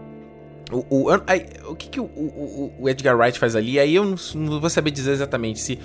[0.70, 4.04] o, o, ai, o que, que o, o, o Edgar Wright faz ali, aí eu
[4.04, 5.78] não, não vou saber dizer exatamente se,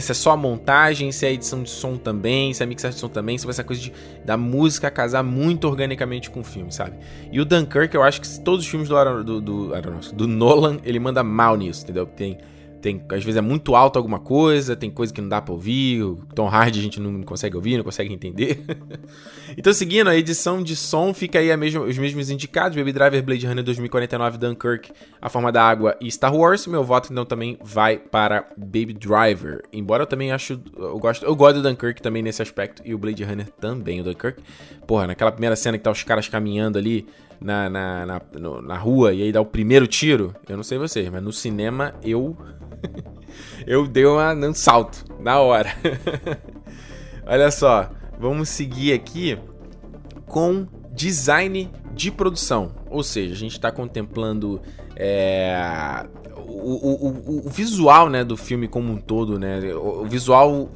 [0.00, 2.68] se é só a montagem, se é a edição de som também, se é a
[2.68, 3.92] mixagem de som também, se vai ser coisa de,
[4.24, 6.96] da música casar muito organicamente com o filme, sabe?
[7.32, 9.72] E o Dunkirk, eu acho que todos os filmes do, do, do,
[10.12, 12.06] do Nolan, ele manda mal nisso, entendeu?
[12.06, 12.38] Tem,
[12.80, 16.02] tem, às vezes é muito alto alguma coisa, tem coisa que não dá pra ouvir,
[16.02, 18.62] o Tom Hardy a gente não consegue ouvir, não consegue entender.
[19.56, 23.46] então, seguindo, a edição de som fica aí mesma, os mesmos indicados: Baby Driver, Blade
[23.46, 26.66] Runner 2049, Dunkirk, A Forma da Água e Star Wars.
[26.66, 29.62] Meu voto então também vai para Baby Driver.
[29.72, 30.60] Embora eu também acho.
[30.76, 34.00] Eu gosto, eu gosto do Dunkirk também nesse aspecto e o Blade Runner também.
[34.00, 34.42] O Dunkirk,
[34.86, 37.06] porra, naquela primeira cena que tá os caras caminhando ali
[37.40, 40.34] na, na, na, no- na rua e aí dá o primeiro tiro.
[40.48, 42.36] Eu não sei vocês, mas no cinema eu.
[43.66, 45.70] eu dei uma, um salto na hora.
[47.26, 49.38] Olha só, vamos seguir aqui
[50.26, 52.72] com design de produção.
[52.90, 54.60] Ou seja, a gente está contemplando
[54.96, 56.06] é,
[56.46, 59.60] o, o- o- visual né, do filme como um todo, né?
[59.74, 60.70] O, visual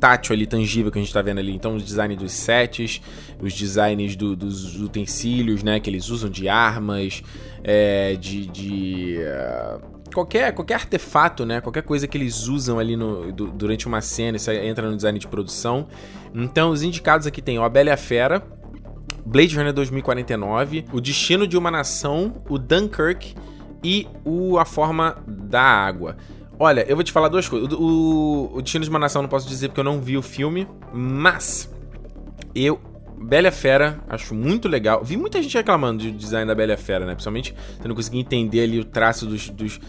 [0.00, 1.52] tátil ali, tangível que a gente tá vendo ali.
[1.54, 3.00] Então, o design dos sets,
[3.40, 5.78] os designs do- dos utensílios, né?
[5.80, 7.22] Que eles usam de armas,
[7.62, 8.46] é, de...
[8.46, 9.78] de, ah,
[10.12, 11.60] Qualquer, qualquer artefato, né?
[11.60, 15.18] Qualquer coisa que eles usam ali no, du- durante uma cena, isso entra no design
[15.18, 15.86] de produção.
[16.34, 18.42] Então, os indicados aqui tem o A Bela e a Fera,
[19.24, 23.34] Blade Runner 2049, O Destino de uma Nação, o Dunkirk
[23.84, 26.16] e o A Forma da Água.
[26.58, 27.70] Olha, eu vou te falar duas coisas.
[27.72, 30.16] O, o, o Destino de uma Nação eu não posso dizer porque eu não vi
[30.16, 31.70] o filme, mas
[32.54, 32.80] eu.
[33.20, 35.02] Bela Fera, acho muito legal.
[35.04, 37.12] Vi muita gente reclamando do design da Bela Fera, né?
[37.12, 39.80] Principalmente você não conseguir entender ali o traço dos, dos,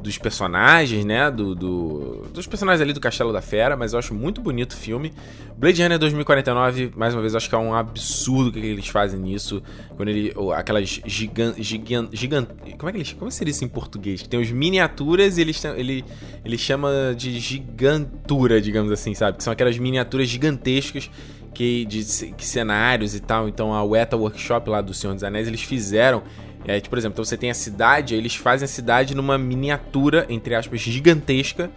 [0.00, 1.30] dos personagens, né?
[1.30, 4.76] Do, do- dos personagens ali do Castelo da Fera, mas eu acho muito bonito o
[4.76, 5.12] filme.
[5.56, 8.86] Blade Runner 2049, mais uma vez, eu acho que é um absurdo o que eles
[8.88, 9.60] fazem nisso.
[9.96, 10.32] Quando ele.
[10.54, 12.46] Aquelas gigan, gigan, gigan,
[12.78, 13.12] Como é que eles.
[13.12, 14.22] Como seria isso em português?
[14.22, 16.04] Tem os miniaturas e eles, ele,
[16.44, 19.38] ele chama de gigantura, digamos assim, sabe?
[19.38, 21.10] Que são aquelas miniaturas gigantescas
[21.58, 22.04] que de
[22.36, 23.48] que cenários e tal.
[23.48, 26.22] Então a Weta Workshop lá do Senhor dos Anéis, eles fizeram.
[26.64, 30.24] É, tipo, por exemplo, então você tem a cidade, eles fazem a cidade numa miniatura,
[30.28, 31.68] entre aspas, gigantesca.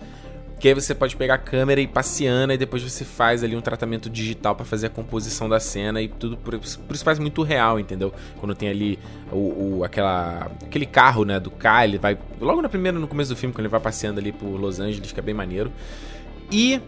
[0.60, 3.56] Que aí você pode pegar a câmera e ir passeando, e depois você faz ali
[3.56, 6.38] um tratamento digital pra fazer a composição da cena e tudo.
[6.38, 8.14] Por, por isso faz muito real, entendeu?
[8.40, 9.00] Quando tem ali
[9.32, 12.16] o, o- aquela, aquele carro, né, do K, ele vai.
[12.40, 15.12] Logo na primeira, no começo do filme, quando ele vai passeando ali por Los Angeles,
[15.12, 15.72] que é bem maneiro.
[16.52, 16.80] E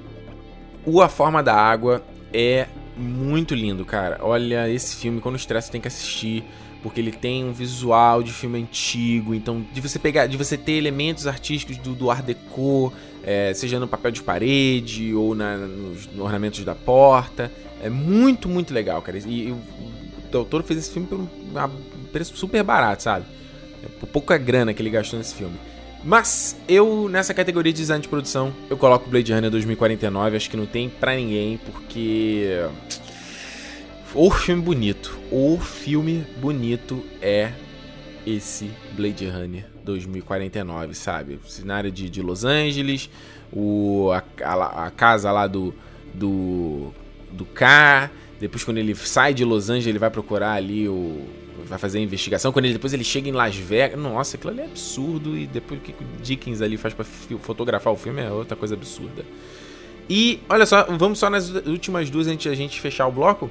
[0.85, 4.19] o A Forma da Água é muito lindo, cara.
[4.21, 6.43] Olha, esse filme, quando estressa, tem que assistir.
[6.81, 9.33] Porque ele tem um visual de filme antigo.
[9.33, 12.91] Então, de você pegar, de você ter elementos artísticos do, do Art Deco,
[13.23, 17.49] é, seja no papel de parede ou na- nos ornamentos da porta.
[17.81, 19.17] É muito, muito legal, cara.
[19.17, 19.61] E, e o
[20.29, 21.27] Del Toro fez esse filme por um
[22.11, 23.25] preço super barato, sabe?
[23.81, 25.55] É por pouca grana que ele gastou nesse filme.
[26.03, 30.35] Mas eu, nessa categoria de design de produção, eu coloco Blade Runner 2049.
[30.35, 32.47] Acho que não tem pra ninguém, porque.
[34.13, 35.17] O filme bonito.
[35.31, 37.51] O filme bonito é
[38.27, 41.39] esse Blade Runner 2049, sabe?
[41.43, 43.09] O cenário de, de Los Angeles,
[43.51, 45.73] o, a, a- a casa lá do,
[46.13, 46.93] do,
[47.31, 48.11] do K.
[48.39, 51.25] Depois, quando ele sai de Los Angeles, ele vai procurar ali o.
[51.67, 52.51] Vai fazer a investigação.
[52.51, 53.99] Quando ele, depois ele chega em Las Vegas.
[53.99, 55.37] Nossa, aquilo ali é absurdo.
[55.37, 58.75] E depois o que o Dickens ali faz fi- fotografar o filme é outra coisa
[58.75, 59.23] absurda.
[60.09, 63.49] E olha só, vamos só nas últimas duas antes de a gente fechar o bloco.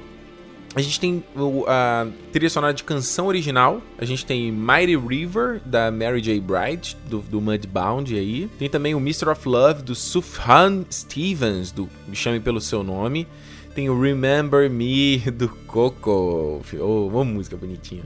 [0.75, 1.23] A gente tem
[1.67, 3.79] a trilha sonora de canção original.
[3.97, 6.39] A gente tem Mighty River, da Mary J.
[6.39, 8.49] Blige, do, do Mudbound aí.
[8.57, 9.29] Tem também o Mr.
[9.29, 13.27] of Love, do Sufjan Stevens, do Me Chame Pelo Seu Nome.
[13.73, 16.61] Tem o Remember Me, do Coco.
[16.79, 18.03] Oh, uma música bonitinha.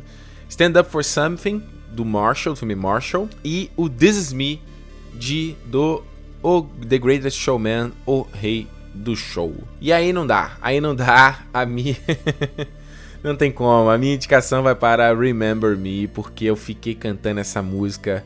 [0.50, 3.30] Stand Up For Something, do Marshall, do filme Marshall.
[3.44, 4.62] E o This Is Me,
[5.14, 6.04] de, do
[6.42, 9.54] o The Greatest Showman, o rei do show.
[9.82, 11.98] E aí não dá, aí não dá, a minha...
[13.22, 17.62] não tem como, a minha indicação vai para Remember Me, porque eu fiquei cantando essa
[17.62, 18.24] música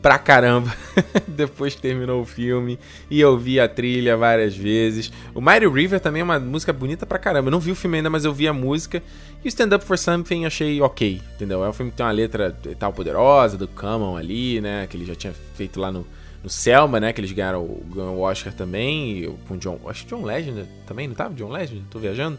[0.00, 0.72] pra caramba
[1.26, 2.78] depois que terminou o filme
[3.10, 5.12] e eu vi a trilha várias vezes.
[5.34, 7.48] O Mighty River também é uma música bonita pra caramba.
[7.48, 9.02] Eu não vi o filme ainda, mas eu vi a música.
[9.44, 11.64] E o Stand Up For Something achei ok, entendeu?
[11.64, 14.86] É um filme que tem uma letra tal poderosa do Common ali, né?
[14.88, 16.06] Que ele já tinha feito lá no,
[16.42, 17.12] no Selma, né?
[17.12, 19.24] Que eles ganharam o, o Oscar também.
[19.24, 19.78] E com John.
[19.86, 21.34] Acho que John Legend também, não tava?
[21.34, 21.84] John Legend?
[21.90, 22.38] Tô viajando.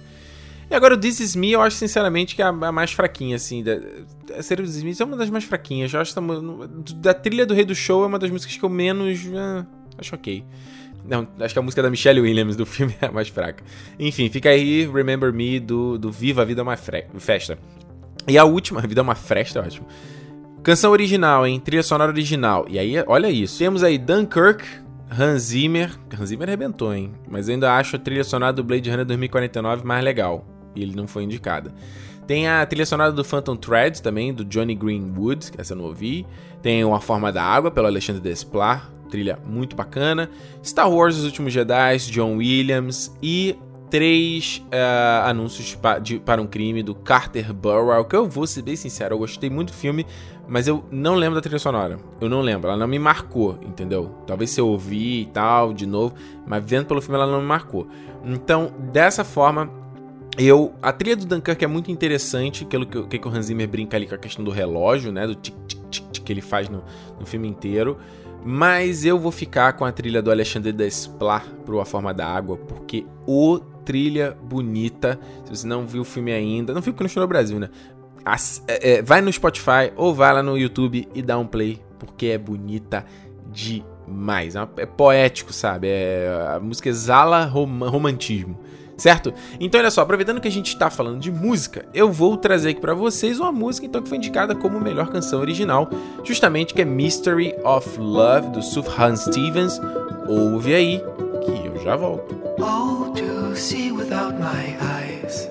[0.70, 3.36] E agora o This Is Me, eu acho sinceramente que é a, a mais fraquinha,
[3.36, 3.64] assim.
[3.64, 3.80] Da,
[4.38, 5.92] a série This Is Me é uma das mais fraquinhas.
[5.94, 8.64] Eu acho que tá- da trilha do Rei do Show é uma das músicas que
[8.64, 9.20] eu menos.
[9.36, 9.66] ah,
[9.98, 10.44] acho ok.
[11.04, 13.64] Não, acho que a música da Michelle Williams do filme é a mais fraca.
[13.98, 17.58] Enfim, fica aí Remember Me do, do Viva a Vida é uma Festa.
[18.28, 19.88] E a última, Vida é uma Festa, ótimo.
[20.62, 21.60] Canção original, hein?
[21.60, 22.66] Trilha sonora original.
[22.70, 23.58] E aí, olha isso.
[23.58, 24.64] Temos aí Dunkirk,
[25.10, 25.90] Hans Zimmer.
[26.14, 27.12] Hans Zimmer arrebentou, hein?
[27.28, 30.46] Mas eu ainda acho a trilha sonora do Blade Runner 2049 mais legal.
[30.76, 31.72] E ele não foi indicado.
[32.28, 35.86] Tem a trilha sonora do Phantom Thread também, do Johnny Greenwood, que essa eu não
[35.86, 36.28] ouvi.
[36.62, 40.30] Tem Uma Forma da Água, pelo Alexandre Desplat, trilha muito bacana.
[40.64, 43.12] Star Wars Os Últimos Jedi, John Williams.
[43.22, 43.58] E
[43.90, 48.62] três eh, anúncios pa- de- para um crime do Carter Burwell, que eu vou ser
[48.62, 50.06] bem sincero, eu gostei muito do filme,
[50.48, 51.98] mas eu não lembro da trilha sonora.
[52.22, 54.12] Eu não lembro, ela não me marcou, entendeu?
[54.28, 56.14] Talvez se eu ouvir e tal, de novo,
[56.46, 57.88] mas vendo pelo filme ela não me marcou.
[58.24, 59.72] Então, dessa forma,
[60.38, 60.74] eu.
[60.82, 64.08] A trilha do Dunkirk é muito interessante, aquilo que, que o Hans Zimmer brinca ali
[64.08, 65.26] com a questão do relógio, né?
[65.28, 66.84] Do tic-tic-tic que ele faz no,
[67.20, 67.98] no filme inteiro.
[68.46, 72.56] Mas eu vou ficar com a trilha do Alexandre Desplat pro A Forma da Água,
[72.56, 75.20] porque o trilha bonita.
[75.46, 77.70] Se você não viu o filme ainda, não viu porque não chegou no Brasil, né?
[78.24, 81.82] As- é, é, vai no Spotify ou vai lá no YouTube e dá um play,
[81.98, 83.04] porque é bonita
[83.52, 84.56] demais.
[84.56, 85.88] É, é poético, sabe?
[85.90, 88.58] É, a música exala rom- romantismo.
[89.00, 89.34] Certo?
[89.60, 92.82] Então, olha só, aproveitando que a gente tá falando de música, eu vou trazer aqui
[92.82, 95.90] pra vocês uma música então que foi indicada como melhor canção original,
[96.24, 99.80] justamente que é Mystery of Love do Sufjan Stevens.
[100.28, 101.02] Ouve aí
[101.46, 102.36] que eu já volto.
[102.60, 105.50] Oh, to see without my eyes.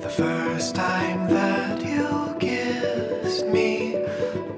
[0.00, 3.96] The first time that you kissed me,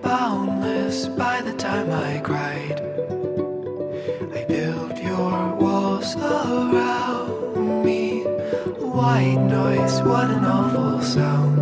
[0.02, 2.82] boundless by the time I cried.
[4.34, 6.85] I built your walls around.
[9.16, 11.55] White noise, what an awful sound.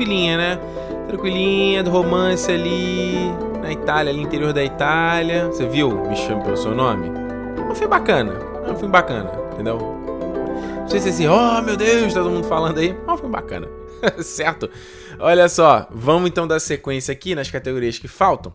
[0.00, 0.60] Tranquilinha, né?
[1.08, 5.46] Tranquilinha, do romance ali, na Itália, ali interior da Itália.
[5.46, 5.90] Você viu?
[6.06, 7.10] Me chame pelo seu nome.
[7.70, 8.32] Um filme bacana,
[8.66, 9.78] é um filme bacana, entendeu?
[9.78, 12.96] Não sei se é assim, oh meu Deus, tá todo mundo falando aí.
[13.06, 13.68] É um filme bacana,
[14.24, 14.70] certo?
[15.18, 18.54] Olha só, vamos então dar sequência aqui nas categorias que faltam.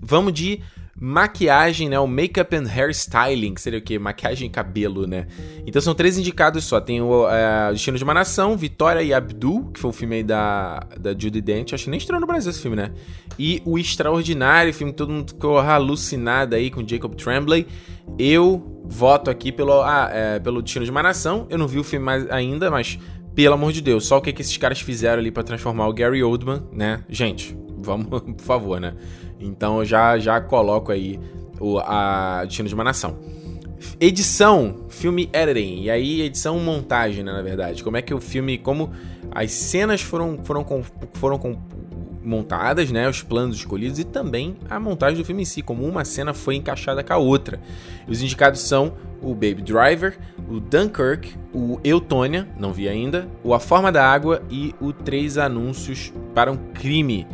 [0.00, 0.62] Vamos de
[1.04, 2.00] maquiagem, né?
[2.00, 3.98] O makeup and hairstyling, que seria o quê?
[3.98, 5.26] Maquiagem e cabelo, né?
[5.66, 6.80] Então são três indicados só.
[6.80, 10.22] Tem o é, Destino de uma Nação, Vitória e Abdul, que foi um filme aí
[10.22, 11.74] da, da Judy Dent.
[11.74, 12.90] Acho que nem estreou no Brasil esse filme, né?
[13.38, 17.66] E O Extraordinário, filme que todo mundo ficou alucinado aí com Jacob Tremblay.
[18.18, 21.46] Eu voto aqui pelo, ah, é, pelo Destino de uma Nação.
[21.50, 22.98] Eu não vi o filme mais ainda, mas
[23.34, 25.92] pelo amor de Deus, só o que, que esses caras fizeram ali pra transformar o
[25.92, 27.04] Gary Oldman, né?
[27.10, 28.94] Gente, vamos, por favor, né?
[29.38, 31.18] Então já, já coloco aí
[31.60, 33.18] o a Destino de uma Nação.
[34.00, 37.84] Edição, filme editing, e aí edição montagem, né, na verdade.
[37.84, 38.90] Como é que o filme, como
[39.30, 40.64] as cenas foram, foram,
[41.12, 41.38] foram
[42.24, 46.04] montadas, né, os planos escolhidos e também a montagem do filme em si, como uma
[46.04, 47.60] cena foi encaixada com a outra.
[48.08, 50.18] Os indicados são o Baby Driver,
[50.48, 55.36] o Dunkirk, o Eutônia, não vi ainda, o A Forma da Água e o Três
[55.38, 57.26] Anúncios para um Crime.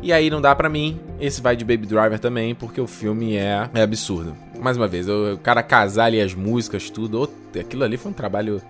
[0.00, 3.36] E aí não dá pra mim, esse vai de Baby Driver também, porque o filme
[3.36, 4.36] é, é absurdo.
[4.60, 7.28] Mais uma vez, o, o cara casar ali as músicas, tudo,
[7.58, 8.62] aquilo ali foi um trabalho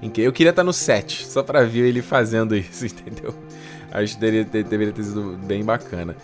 [0.00, 0.30] incrível.
[0.30, 3.34] Eu queria estar no set, só pra ver ele fazendo isso, entendeu?
[3.90, 6.16] Acho que deveria ter, deveria ter sido bem bacana.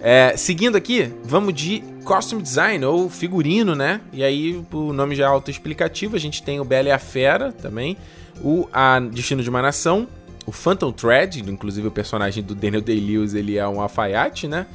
[0.00, 4.00] É, seguindo aqui, vamos de costume design ou figurino, né?
[4.12, 6.14] E aí o nome já é autoexplicativo.
[6.14, 7.96] A gente tem o Bela e a Fera também,
[8.42, 10.06] o a Destino de uma Nação,
[10.48, 14.66] o Phantom Thread, inclusive o personagem do Daniel Day-Lewis, ele é um alfaiate, né?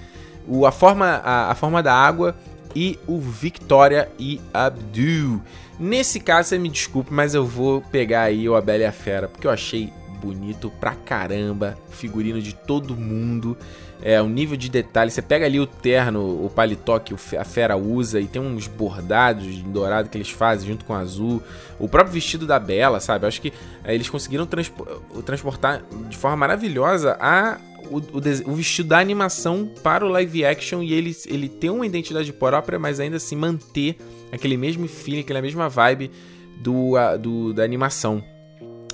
[0.47, 2.35] O a forma a, a forma da água
[2.75, 5.41] e o Victoria e Abdul.
[5.79, 8.91] Nesse caso, você me desculpe, mas eu vou pegar aí o A Bela e a
[8.91, 9.91] Fera, porque eu achei
[10.23, 13.57] bonito pra caramba, figurino de todo mundo.
[14.01, 17.77] É, o nível de detalhe, você pega ali o terno, o paletó que a fera
[17.77, 21.41] usa e tem uns bordados em dourado que eles fazem junto com o azul.
[21.79, 23.23] O próprio vestido da Bela, sabe?
[23.25, 23.53] Eu acho que
[23.83, 24.85] é, eles conseguiram transpo-
[25.25, 27.57] transportar de forma maravilhosa a,
[27.89, 31.85] o, o o vestido da animação para o live action e ele, ele ter uma
[31.85, 33.95] identidade própria, mas ainda assim manter
[34.33, 36.11] aquele mesmo feeling, aquela mesma vibe
[36.57, 38.21] do, a- do da animação.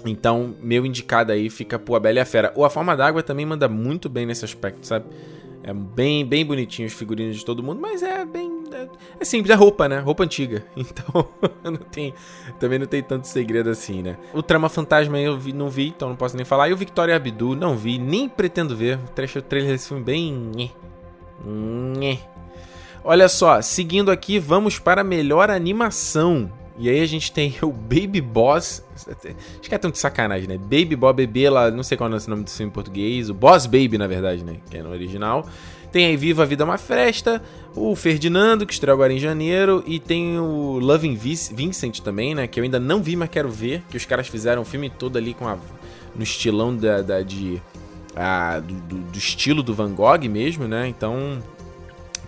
[0.05, 2.53] Então, meu indicado aí fica pro A Bela e a Fera.
[2.55, 5.05] Ou A Forma d'Água também manda muito bem nesse aspecto, sabe?
[5.61, 8.87] É bem, bem bonitinho os figurinos de todo mundo, mas é bem é,
[9.19, 9.99] é simples, é roupa, né?
[9.99, 10.63] Roupa antiga.
[10.75, 11.27] Então,
[11.63, 12.13] não tem,
[12.59, 14.17] também não tem tanto segredo assim, né?
[14.33, 16.69] O Trama Fantasma eu vi, não vi, então não posso nem falar.
[16.69, 18.97] E o Victoria Abdu, não vi, nem pretendo ver.
[18.97, 20.33] O trecho- o trailer desse filme bem...
[20.55, 20.69] nhé.
[21.45, 22.19] Nhé.
[23.03, 26.51] Olha só, seguindo aqui, vamos para a melhor animação.
[26.79, 28.81] E aí a gente tem o Baby Boss.
[28.95, 30.57] Acho que é tão de sacanagem, né?
[30.57, 33.29] Baby Boss Bebê, lá, não sei qual é o nome do filme em português.
[33.29, 34.55] O Boss Baby, na verdade, né?
[34.69, 35.45] Que é no original.
[35.91, 37.41] Tem aí Viva a Vida é uma Fresta,
[37.75, 42.45] o Ferdinando, que estreou agora em janeiro, e tem o Loving Vincent também, né?
[42.45, 43.81] Que eu ainda não vi, mas quero ver.
[43.89, 45.57] Que os caras fizeram o filme todo ali com a,
[46.15, 47.59] no estilão da, da- de,
[48.15, 50.87] ah, do, do- do estilo do Van Gogh mesmo, né?
[50.87, 51.39] Então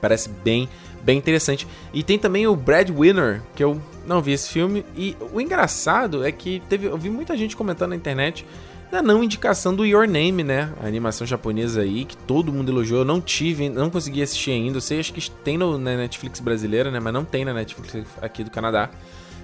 [0.02, 0.68] parece bem,
[1.04, 1.68] bem interessante.
[1.94, 4.86] E tem também o Brad Winner, que eu não vi esse filme.
[4.96, 8.46] E o engraçado é que teve, eu vi muita gente comentando na internet
[8.92, 10.74] da não indicação do Your Name, né?
[10.84, 13.00] A animação japonesa aí, que todo mundo elogiou.
[13.00, 14.78] Eu não tive, não consegui assistir ainda.
[14.78, 17.00] Eu sei, acho que tem no, na Netflix brasileira, né?
[17.00, 18.90] Mas não tem na Netflix aqui do Canadá.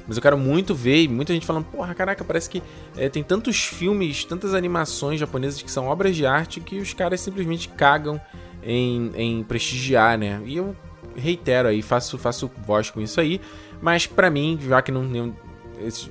[0.05, 2.63] Mas eu quero muito ver, e muita gente falando, porra, caraca, parece que
[2.95, 7.19] é, tem tantos filmes, tantas animações japonesas que são obras de arte que os caras
[7.19, 8.19] simplesmente cagam
[8.63, 10.41] em, em prestigiar, né?
[10.45, 10.73] E eu
[11.18, 13.41] reitero aí, faço, faço voz com isso aí,
[13.82, 15.34] mas pra mim, já que não,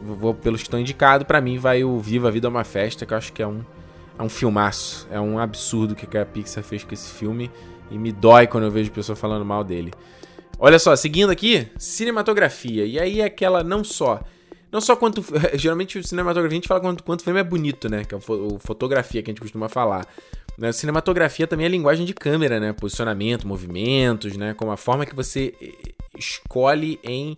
[0.02, 3.06] vou pelos que estão indicados, pra mim vai o Viva a Vida é uma Festa,
[3.06, 3.62] que eu acho que é um,
[4.18, 7.50] é um filmaço, é um absurdo o que a Pixar fez com esse filme
[7.90, 9.92] e me dói quando eu vejo pessoas falando mal dele.
[10.58, 12.86] Olha só, seguindo aqui, cinematografia.
[12.86, 14.20] E aí é aquela não só.
[14.72, 15.22] Não só quanto.
[15.54, 18.04] Geralmente o cinematografia a gente fala quanto, quanto filme é bonito, né?
[18.04, 20.06] Que é o o fotografia que a gente costuma falar.
[20.58, 20.72] Né?
[20.72, 22.72] Cinematografia também é linguagem de câmera, né?
[22.72, 24.54] Posicionamento, movimentos, né?
[24.54, 27.34] Como a forma que você eh, escolhe em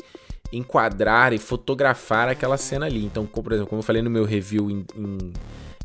[0.53, 3.05] enquadrar e fotografar aquela cena ali.
[3.05, 5.33] Então, como, por exemplo, como eu falei no meu review em, em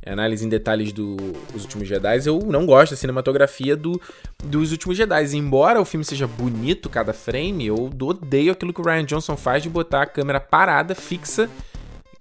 [0.05, 3.99] análise em detalhes dos Últimos Jedi, eu não gosto da cinematografia do,
[4.43, 5.35] dos Últimos Jedi.
[5.35, 9.63] Embora o filme seja bonito cada frame, eu odeio aquilo que o Ryan Johnson faz
[9.63, 11.49] de botar a câmera parada, fixa,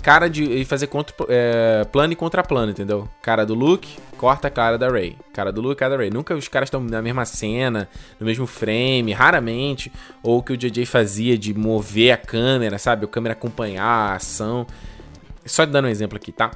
[0.02, 0.42] cara de.
[0.42, 3.08] e fazer contra, é, plano e contra plano, entendeu?
[3.22, 5.16] Cara do Luke, corta a cara da Rey.
[5.32, 6.10] Cara do Luke, cara da Rey.
[6.10, 7.88] Nunca os caras estão na mesma cena,
[8.18, 9.92] no mesmo frame, raramente.
[10.22, 13.04] Ou o que o JJ fazia de mover a câmera, sabe?
[13.04, 14.66] A câmera acompanhar a ação.
[15.46, 16.50] Só dando um exemplo aqui, tá?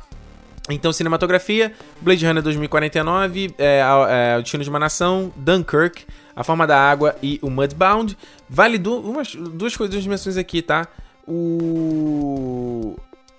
[0.69, 6.67] Então, cinematografia, Blade Runner 2049, é, é, O Destino de uma Nação, Dunkirk, A Forma
[6.67, 8.19] da Água e o Mudbound.
[8.49, 10.89] Vale du umas, duas coisas, duas dimensões aqui, tá?
[11.27, 12.97] O...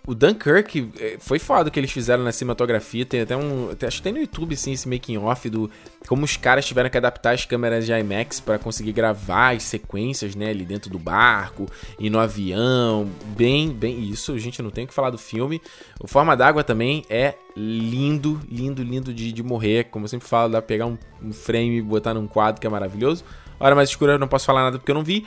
[0.08, 3.06] O Dunkirk é, foi foda o que eles fizeram na cinematografia.
[3.06, 3.76] Tem até um.
[3.76, 5.70] tem- acho que tem no YouTube, sim, esse making off do.
[6.08, 10.34] Como os caras tiveram que adaptar as câmeras de IMAX para conseguir gravar as sequências,
[10.34, 10.50] né?
[10.50, 11.66] Ali dentro do barco
[12.00, 13.10] e no avião.
[13.36, 14.00] Bem, bem.
[14.10, 15.62] Isso, gente, eu não tenho o que falar do filme.
[16.00, 19.86] O Forma d'Água também é lindo, lindo, lindo de, de morrer.
[19.92, 22.66] Como eu sempre falo, dá pra pegar um, um frame e botar num quadro que
[22.66, 23.26] é maravilhoso.
[23.60, 25.26] Hora mais escura eu não posso falar nada porque eu não vi.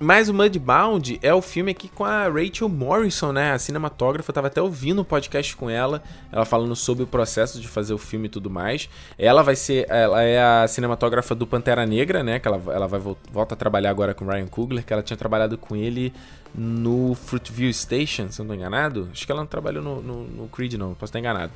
[0.00, 3.52] Mas o Mudbound é o filme aqui com a Rachel Morrison, né?
[3.52, 4.32] A cinematógrafa.
[4.32, 7.98] Tava até ouvindo um podcast com ela, ela falando sobre o processo de fazer o
[7.98, 8.88] filme e tudo mais.
[9.16, 12.40] Ela vai ser, ela é a cinematógrafa do Pantera Negra, né?
[12.40, 15.02] Que ela, ela vai vol- volta a trabalhar agora com o Ryan Coogler, que ela
[15.02, 16.12] tinha trabalhado com ele
[16.52, 19.08] no Fruitview Station, se eu não tô enganado.
[19.12, 21.52] Acho que ela não trabalhou no, no, no Creed, não, posso estar enganado.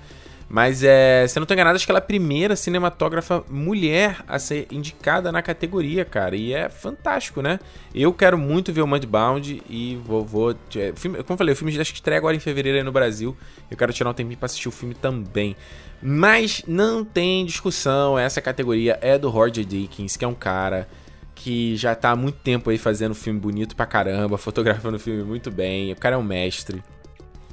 [0.51, 4.25] Mas é, se eu não tô enganado, acho que ela é a primeira cinematógrafa mulher
[4.27, 6.35] a ser indicada na categoria, cara.
[6.37, 7.61] E é fantástico, né?
[7.95, 10.25] Eu quero muito ver o Mudbound e vou.
[10.25, 12.85] vou é, filme- como eu falei, o filme acho que estreia agora em fevereiro aí
[12.85, 13.37] no Brasil.
[13.71, 15.55] Eu quero tirar um tempinho pra assistir o filme também.
[16.01, 20.89] Mas não tem discussão, essa categoria é do Roger Dickens, que é um cara
[21.35, 25.51] que já tá há muito tempo aí fazendo filme bonito pra caramba, fotografando filme muito
[25.51, 25.93] bem.
[25.93, 26.83] O cara é um mestre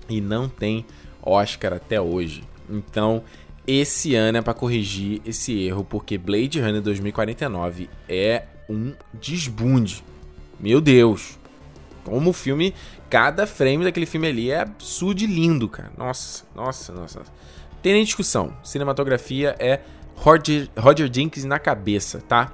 [0.07, 0.85] e não tem
[1.21, 2.43] Oscar até hoje.
[2.69, 3.23] Então,
[3.67, 10.03] esse ano é pra corrigir esse erro, porque Blade Runner 2049 é um desbunde.
[10.59, 11.39] Meu Deus.
[12.03, 12.73] Como o filme,
[13.09, 15.91] cada frame daquele filme ali é absurdo e lindo, cara.
[15.97, 17.21] Nossa, nossa, nossa.
[17.81, 18.55] Tem nem discussão.
[18.63, 19.79] Cinematografia é
[20.15, 22.53] Roger, Roger Jenkins na cabeça, tá?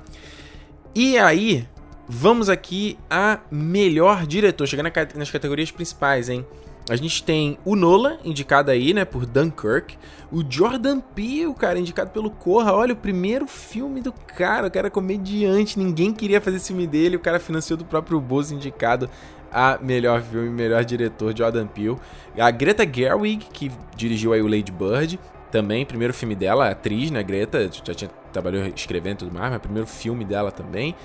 [0.95, 1.67] E aí,
[2.07, 6.45] vamos aqui a melhor diretor, chegando nas categorias principais, hein?
[6.89, 9.97] A gente tem o Nolan, indicado aí, né, por Dunkirk.
[10.31, 12.73] O Jordan Peele, cara, indicado pelo Corra.
[12.73, 14.67] Olha, o primeiro filme do cara.
[14.67, 17.15] O cara é comediante, ninguém queria fazer filme dele.
[17.15, 19.09] O cara financiou do próprio bolso, indicado
[19.51, 21.97] a melhor filme, melhor diretor, Jordan Peele.
[22.37, 25.19] A Greta Gerwig, que dirigiu aí o Lady Bird.
[25.51, 27.69] Também, primeiro filme dela, atriz, né, Greta?
[27.83, 30.95] Já tinha, trabalhou escrevendo e tudo mais, mas primeiro filme dela também.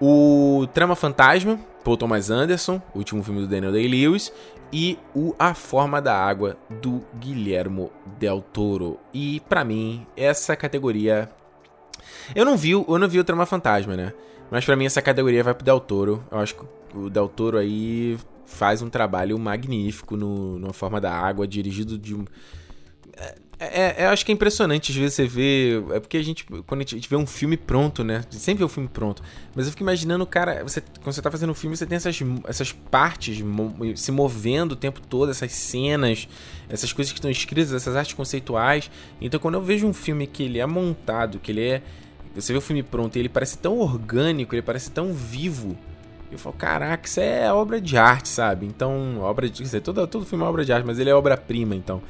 [0.00, 4.32] O Trama Fantasma, Paul Thomas Anderson, último filme do Daniel Day-Lewis,
[4.72, 8.98] e o A Forma da Água, do Guilhermo Del Toro.
[9.14, 11.30] E, pra mim, essa categoria...
[12.34, 14.12] Eu não vi, eu não vi o Trama Fantasma, né?
[14.50, 16.24] Mas pra mim essa categoria vai pro Del Toro.
[16.30, 21.12] Eu acho que o Del Toro aí faz um trabalho magnífico no, numa forma da
[21.12, 22.24] água, dirigido de um.
[23.62, 25.80] É, é, é, acho que é impressionante, às vezes você vê.
[25.92, 28.16] É porque a gente, quando a gente vê um filme pronto, né?
[28.16, 29.22] A gente sempre vê o filme pronto.
[29.54, 32.18] Mas eu fico imaginando, cara, você, quando você tá fazendo um filme, você tem essas,
[32.48, 33.44] essas partes
[33.94, 36.26] se movendo o tempo todo, essas cenas,
[36.68, 38.90] essas coisas que estão escritas, essas artes conceituais.
[39.20, 41.82] Então quando eu vejo um filme que ele é montado, que ele é.
[42.34, 45.78] Você vê o filme pronto e ele parece tão orgânico, ele parece tão vivo.
[46.32, 48.66] Eu falo, caraca, isso é obra de arte, sabe?
[48.66, 49.58] Então, obra de.
[49.58, 52.02] Quer dizer, todo, todo filme é obra de arte, mas ele é obra-prima, então.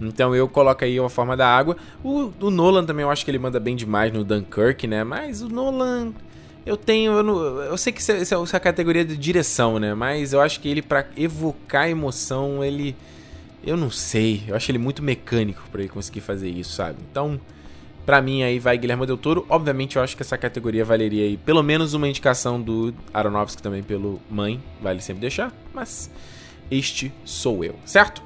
[0.00, 1.76] Então eu coloco aí a forma da água.
[2.04, 5.02] O, o Nolan também eu acho que ele manda bem demais no Dunkirk, né?
[5.04, 6.12] Mas o Nolan.
[6.64, 7.12] Eu tenho.
[7.12, 9.94] Eu, não- eu sei que isso é, isso é a categoria de direção, né?
[9.94, 12.94] Mas eu acho que ele, pra evocar emoção, ele.
[13.64, 14.44] Eu não sei.
[14.46, 16.98] Eu acho ele muito mecânico pra ele conseguir fazer isso, sabe?
[17.10, 17.40] Então.
[18.06, 19.44] Pra mim aí vai Guilherme Del Toro.
[19.50, 23.82] Obviamente eu acho que essa categoria valeria aí pelo menos uma indicação do Aronofsky também
[23.82, 26.10] pelo Mãe, vale sempre deixar, mas
[26.70, 28.22] este sou eu, certo?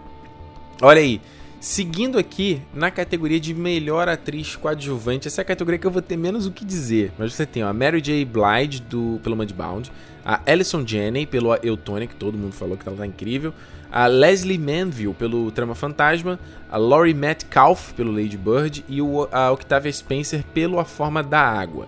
[0.80, 1.20] Olha aí,
[1.62, 6.02] seguindo aqui na categoria de melhor atriz coadjuvante, essa é a categoria que eu vou
[6.02, 8.24] ter menos o que dizer, mas você tem ó, a Mary J.
[8.24, 9.92] Blige do pelo Mudbound,
[10.24, 13.54] a Alison Janney pelo Eutônia, que todo mundo falou que ela tá incrível,
[13.92, 16.36] a Leslie Manville pelo Trama Fantasma,
[16.68, 21.40] a Laurie Metcalf pelo Lady Bird e o, a Octavia Spencer pelo A Forma da
[21.40, 21.86] Água.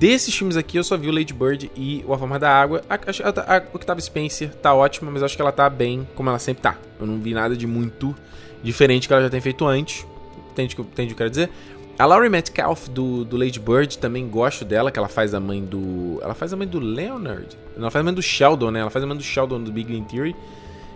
[0.00, 2.82] Desses filmes aqui eu só vi o Lady Bird e o A Forma da Água.
[2.90, 6.40] A, a, a Octavia Spencer tá ótima, mas acho que ela tá bem como ela
[6.40, 6.76] sempre tá.
[6.98, 8.16] Eu não vi nada de muito
[8.62, 10.06] diferente que ela já tem feito antes.
[10.52, 11.50] Entende o que eu- entende o que eu quero dizer?
[11.98, 15.62] A Laurie Metcalf do, do Lady Bird também gosto dela, que ela faz a mãe
[15.62, 16.18] do.
[16.22, 17.48] Ela faz a mãe do Leonard.
[17.76, 18.80] Ela faz a mãe do Sheldon, né?
[18.80, 20.34] Ela faz a mãe do Sheldon do Big Bang Theory.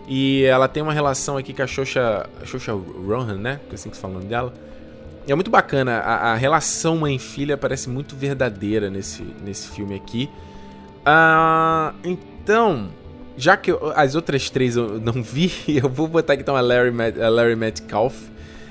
[0.07, 3.59] E ela tem uma relação aqui com a Shosha, a Shosha Rohan, né?
[3.67, 4.53] Que é assim que se fala o nome dela.
[5.27, 10.29] E é muito bacana, a, a relação mãe-filha parece muito verdadeira nesse, nesse filme aqui.
[11.05, 12.87] Ah, então,
[13.37, 16.61] já que eu- as outras três eu não vi, eu vou botar aqui então a
[16.61, 16.91] Larry,
[17.23, 18.15] a Larry Metcalf.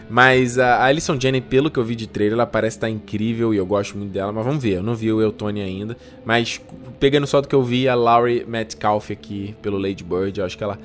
[0.08, 3.56] Mas a Alison Janney, pelo que eu vi de trailer, ela parece estar incrível e
[3.56, 4.32] eu gosto muito dela.
[4.32, 5.96] Mas vamos ver, eu não vi o Eutony ainda.
[6.24, 6.60] Mas
[7.00, 10.56] pegando só do que eu vi, a Laurie Metcalf aqui pelo Lady Bird, eu acho
[10.56, 10.78] que ela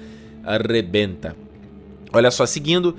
[0.43, 1.35] arrebenta.
[2.11, 2.95] Olha só, seguindo,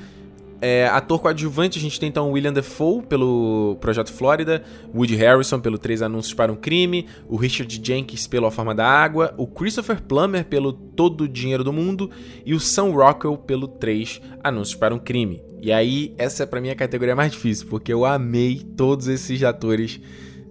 [0.62, 4.62] é, ator coadjuvante, a gente tem então William Defoe pelo Projeto Flórida,
[4.94, 8.86] Woody Harrison pelo Três Anúncios para um Crime, o Richard Jenkins pelo A Forma da
[8.86, 12.08] Água, o Christopher Plummer pelo Todo o Dinheiro do Mundo
[12.46, 15.42] e o Sam Rockwell pelo Três Anúncios para um Crime.
[15.60, 19.42] E aí, essa é pra mim a categoria mais difícil, porque eu amei todos esses
[19.42, 20.00] atores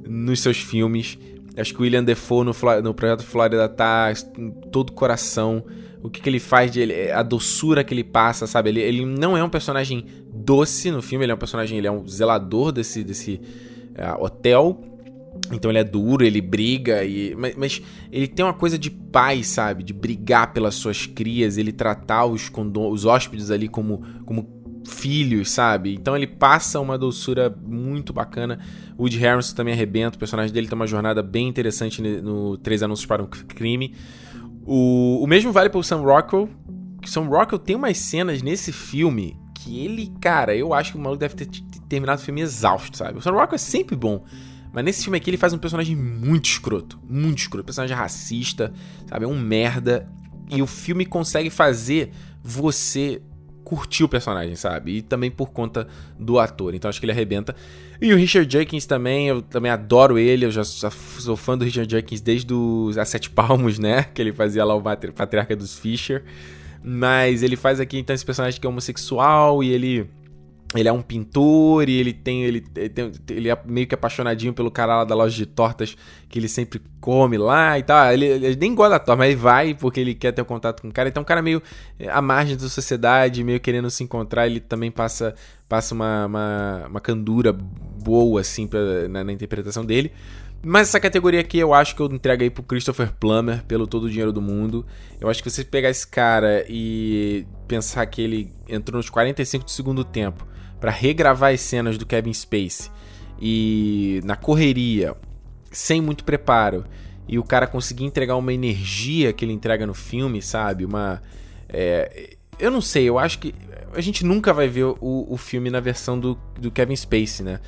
[0.05, 1.17] nos seus filmes.
[1.55, 2.53] Acho que o William Defoe no,
[2.83, 4.11] no Projeto Flórida tá
[4.73, 5.63] todo coração.
[6.03, 8.69] O que, que ele faz, de ele, a doçura que ele passa, sabe?
[8.69, 11.91] Ele, ele não é um personagem doce no filme, ele é um personagem, ele é
[11.91, 13.39] um zelador desse, desse
[13.97, 14.81] ah, hotel.
[15.51, 17.81] Então ele é duro, ele briga, e, mas, mas
[18.11, 19.83] ele tem uma coisa de pai, sabe?
[19.83, 25.51] De brigar pelas suas crias, ele tratar os, condo- os hóspedes ali como, como filhos,
[25.51, 25.93] sabe?
[25.93, 28.59] Então ele passa uma doçura muito bacana.
[28.97, 32.83] O Woody Harrison também arrebenta, o personagem dele tem uma jornada bem interessante no Três
[32.83, 33.93] Anúncios para um Crime.
[34.65, 36.49] O, o mesmo vale pro Sam Rockwell.
[37.01, 41.01] Que Sam Rockwell tem umas cenas nesse filme que ele, cara, eu acho que o
[41.01, 43.17] maluco deve ter, ter terminado o filme exausto, sabe?
[43.17, 44.23] O Sam Rockwell é sempre bom.
[44.73, 46.99] Mas nesse filme aqui ele faz um personagem muito escroto.
[47.07, 47.65] Muito escroto.
[47.65, 48.73] Personagem racista,
[49.07, 49.25] sabe?
[49.25, 50.07] É um merda.
[50.49, 53.21] E o filme consegue fazer você
[53.63, 54.97] curtir o personagem, sabe?
[54.97, 55.87] E também por conta
[56.17, 56.73] do ator.
[56.73, 57.55] Então acho que ele arrebenta.
[58.01, 60.45] E o Richard Jenkins também, eu também adoro ele.
[60.45, 64.05] Eu já, sou fã do Richard Jenkins desde os A Sete Palmos, né?
[64.13, 66.23] Que ele fazia lá o patri- Patriarca dos Fisher.
[66.83, 70.09] Mas ele faz aqui então esse personagem que é homossexual e ele
[70.73, 74.53] ele é um pintor e ele tem ele, ele tem- ele é meio que apaixonadinho
[74.53, 75.97] pelo cara lá da loja de tortas
[76.29, 78.11] que ele sempre come lá e tal.
[78.13, 80.81] Ele, ele nem gosta da torta, mas ele vai porque ele quer ter um contato
[80.81, 81.09] com o cara.
[81.09, 81.61] Então, um cara meio
[81.99, 85.35] eh, à margem da sociedade, meio querendo se encontrar, ele também passa
[85.67, 90.11] passa uma, uma, uma candura boa assim pra, na, na interpretação dele.
[90.63, 94.03] Mas essa categoria aqui eu acho que eu entrego aí pro Christopher Plummer pelo todo
[94.03, 94.85] o dinheiro do mundo.
[95.19, 99.71] Eu acho que você pegar esse cara e pensar que ele entrou nos 45 do
[99.71, 100.45] segundo tempo
[100.81, 102.89] pra regravar as cenas do Kevin Space
[103.39, 105.15] e na correria,
[105.71, 106.83] sem muito preparo,
[107.27, 110.83] e o cara conseguir entregar uma energia que ele entrega no filme, sabe?
[110.83, 111.21] Uma.
[111.69, 113.55] é, eu não sei, eu acho que
[113.93, 114.97] a gente nunca vai ver o,
[115.29, 117.59] o filme na versão do, do Kevin Space, né?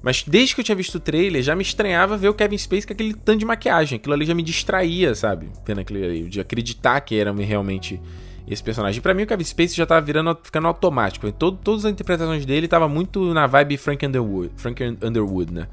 [0.00, 2.86] Mas desde que eu tinha visto o trailer, já me estranhava ver o Kevin Space
[2.86, 3.96] com aquele tanto de maquiagem.
[3.96, 5.48] Aquilo ali já me distraía, sabe?
[5.66, 8.00] Vendo aquilo ali, de acreditar que era realmente
[8.48, 9.00] esse personagem.
[9.00, 11.30] Pra mim, o Kevin Space já tava virando, ficando automático.
[11.32, 15.68] Todo, todas as interpretações dele tava muito na vibe Frank Underwood, Frank Underwood, né?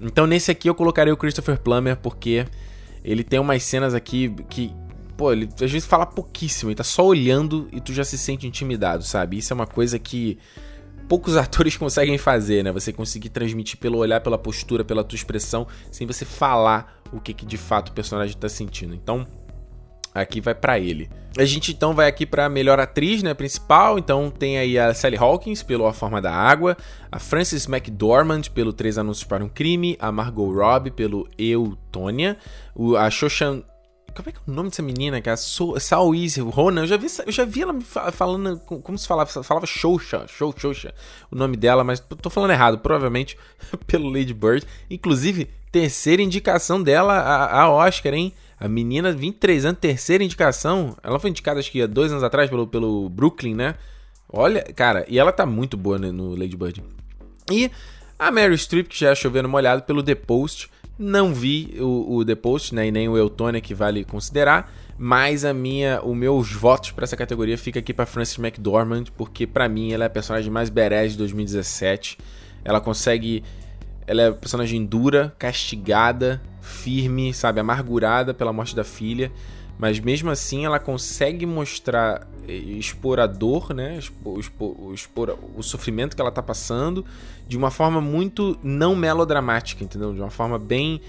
[0.00, 2.44] Então nesse aqui eu colocaria o Christopher Plummer porque
[3.04, 4.74] Ele tem umas cenas aqui que,
[5.16, 8.46] pô, ele às vezes fala pouquíssimo, ele tá só olhando e tu já se sente
[8.46, 9.38] intimidado, sabe?
[9.38, 10.38] Isso é uma coisa que
[11.08, 12.72] poucos atores conseguem fazer, né?
[12.72, 17.32] Você conseguir transmitir pelo olhar, pela postura, pela tua expressão, sem você falar o que,
[17.32, 18.94] que de fato o personagem tá sentindo.
[18.94, 19.26] Então,
[20.14, 21.08] aqui vai pra ele.
[21.38, 23.98] A gente então vai aqui pra melhor atriz, né, principal.
[23.98, 26.76] Então tem aí a Sally Hawkins pelo A Forma da Água,
[27.10, 32.36] a Frances McDormand pelo Três Anúncios para um Crime, a Margot Robbie pelo Eutônia,
[32.98, 33.62] a Shoshan
[34.14, 35.38] como é que é o nome dessa menina, cara?
[35.38, 36.82] So, Saoise Ronan.
[36.82, 37.74] Eu já vi, eu já vi ela
[38.12, 38.58] falando.
[38.66, 39.30] com- Como se falava?
[39.42, 40.92] Falava Xoxa, Xou- Xoxa,
[41.30, 43.38] o nome dela, mas tô falando errado, provavelmente
[43.86, 44.66] pelo Lady Bird.
[44.90, 48.34] Inclusive, terceira indicação dela a, a Oscar, hein?
[48.62, 50.96] A menina, 23 anos, terceira indicação.
[51.02, 53.74] Ela foi indicada, acho que há dois anos atrás, pelo, pelo Brooklyn, né?
[54.32, 56.80] Olha, cara, e ela tá muito boa né, no Lady Bird.
[57.50, 57.68] E
[58.16, 60.70] a Mary Streep, que já chovendo molhado pelo The Post.
[60.96, 62.86] Não vi o, o The Post, né?
[62.86, 64.72] E nem o Eutônia, que vale considerar.
[64.96, 69.44] Mas a minha, os meus votos pra essa categoria fica aqui pra Frances McDormand, porque
[69.44, 72.16] pra mim ela é a personagem mais badass de 2017.
[72.64, 73.42] Ela consegue.
[74.06, 77.60] Ela é personagem dura, castigada, firme, sabe?
[77.60, 79.30] Amargurada pela morte da filha.
[79.78, 83.98] Mas mesmo assim ela consegue mostrar, eh, expor a dor, né?
[83.98, 87.04] Expor, expor- expor o sofrimento que ela tá passando
[87.48, 90.14] de uma forma muito não melodramática, entendeu?
[90.14, 91.00] De uma forma bem.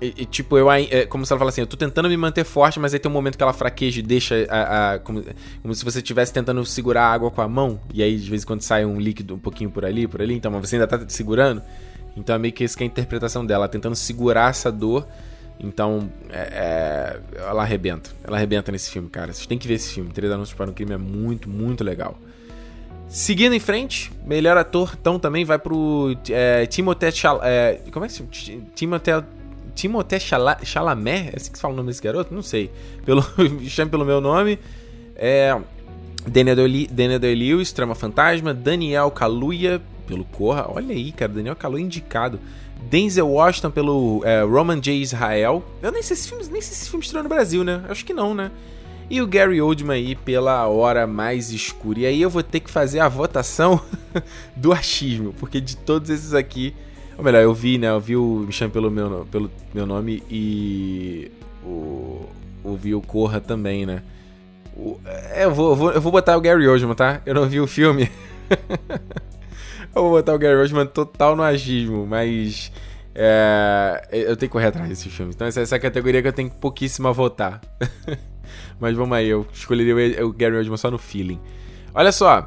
[0.00, 2.44] E- e, tipo, eu é como se ela fala assim, eu tô tentando me manter
[2.44, 4.92] forte, mas aí tem um momento que ela fraqueja e deixa a.
[4.94, 5.22] a- como,
[5.62, 8.42] como se você estivesse tentando segurar a água com a mão, e aí de vez
[8.42, 10.86] em quando sai um líquido um pouquinho por ali, por ali, então mas você ainda
[10.86, 11.62] tá segurando.
[12.16, 15.06] Então é meio que isso que é a interpretação dela, tentando segurar essa dor.
[15.58, 18.10] Então, é, é, ela arrebenta.
[18.22, 19.32] Ela arrebenta nesse filme, cara.
[19.32, 20.10] Vocês têm que ver esse filme.
[20.10, 22.18] Três Anúncios para um Crime é muito, muito legal.
[23.08, 28.08] Seguindo em frente, melhor ator, então também vai pro é, Timothée Chal é, Como é
[28.08, 28.30] que se chama?
[28.30, 29.22] Ti- Timothée,
[29.76, 31.28] Timothée Chala- Chalamet?
[31.32, 32.34] É assim que se fala o nome desse garoto?
[32.34, 32.70] Não sei.
[33.04, 34.58] Pelo, me chame pelo meu nome.
[35.14, 35.56] É,
[36.26, 38.52] Daniel Day-Lewis, Trama Fantasma.
[38.52, 40.66] Daniel Kaluuya, pelo Corra.
[40.68, 41.30] Olha aí, cara.
[41.30, 42.40] Daniel Kaluuya indicado.
[42.90, 44.92] Denzel Washington pelo é, Roman J.
[44.94, 45.62] Israel.
[45.82, 47.84] Eu nem sei se esse filme, nem sei se esse filme estreou no Brasil, né?
[47.88, 48.50] Acho que não, né?
[49.10, 52.00] E o Gary Oldman aí pela Hora Mais Escura.
[52.00, 53.80] E aí eu vou ter que fazer a votação
[54.56, 56.74] do achismo, porque de todos esses aqui...
[57.18, 57.88] Ou melhor, eu vi, né?
[57.88, 61.30] Eu vi o Me Chame pelo meu, pelo meu nome e
[61.64, 62.26] o,
[62.62, 64.02] o vi o Corra também, né?
[64.76, 65.00] O-
[65.32, 67.22] é, eu, vou, eu vou, eu vou botar o Gary Oldman, tá?
[67.24, 68.10] Eu não vi o filme.
[69.94, 72.70] eu vou botar o Gary Oldman total no achismo, mas...
[73.14, 75.32] é, eu tenho que correr atrás desse filme.
[75.34, 77.60] Então essa, essa é a categoria que eu tenho pouquíssimo a votar.
[78.78, 81.40] Mas vamos aí, eu escolheria o, o Gary Oldman só no feeling.
[81.94, 82.46] Olha só.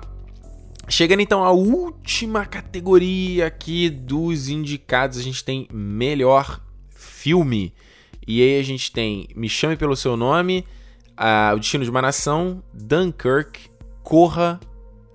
[0.90, 6.60] Chegando então à última categoria aqui dos indicados, a gente tem melhor
[6.90, 7.74] filme.
[8.28, 10.66] E aí a gente tem Me Chame Pelo Seu Nome,
[11.54, 13.70] O Destino de uma Nação, Dunkirk,
[14.04, 14.60] Corra,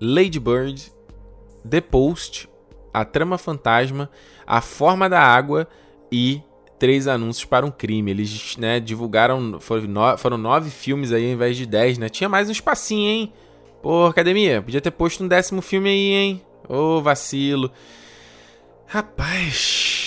[0.01, 0.93] Lady Bird,
[1.68, 2.49] The Post,
[2.93, 4.09] A Trama Fantasma,
[4.47, 5.66] A Forma da Água
[6.11, 6.41] e
[6.79, 8.11] Três Anúncios para um Crime.
[8.12, 12.09] Eles né, divulgaram, foram, no- foram nove filmes aí ao invés de dez, né?
[12.09, 13.33] Tinha mais um espacinho, hein?
[13.85, 16.43] Pô, academia, podia ter posto um décimo filme aí, hein?
[16.66, 17.70] Ô, vacilo.
[18.87, 20.07] Rapaz.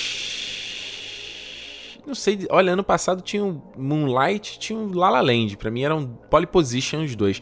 [2.03, 5.57] Não sei, olha, ano passado tinha o Moonlight, tinha o La La Land.
[5.57, 7.39] Pra mim eram pole position os dois.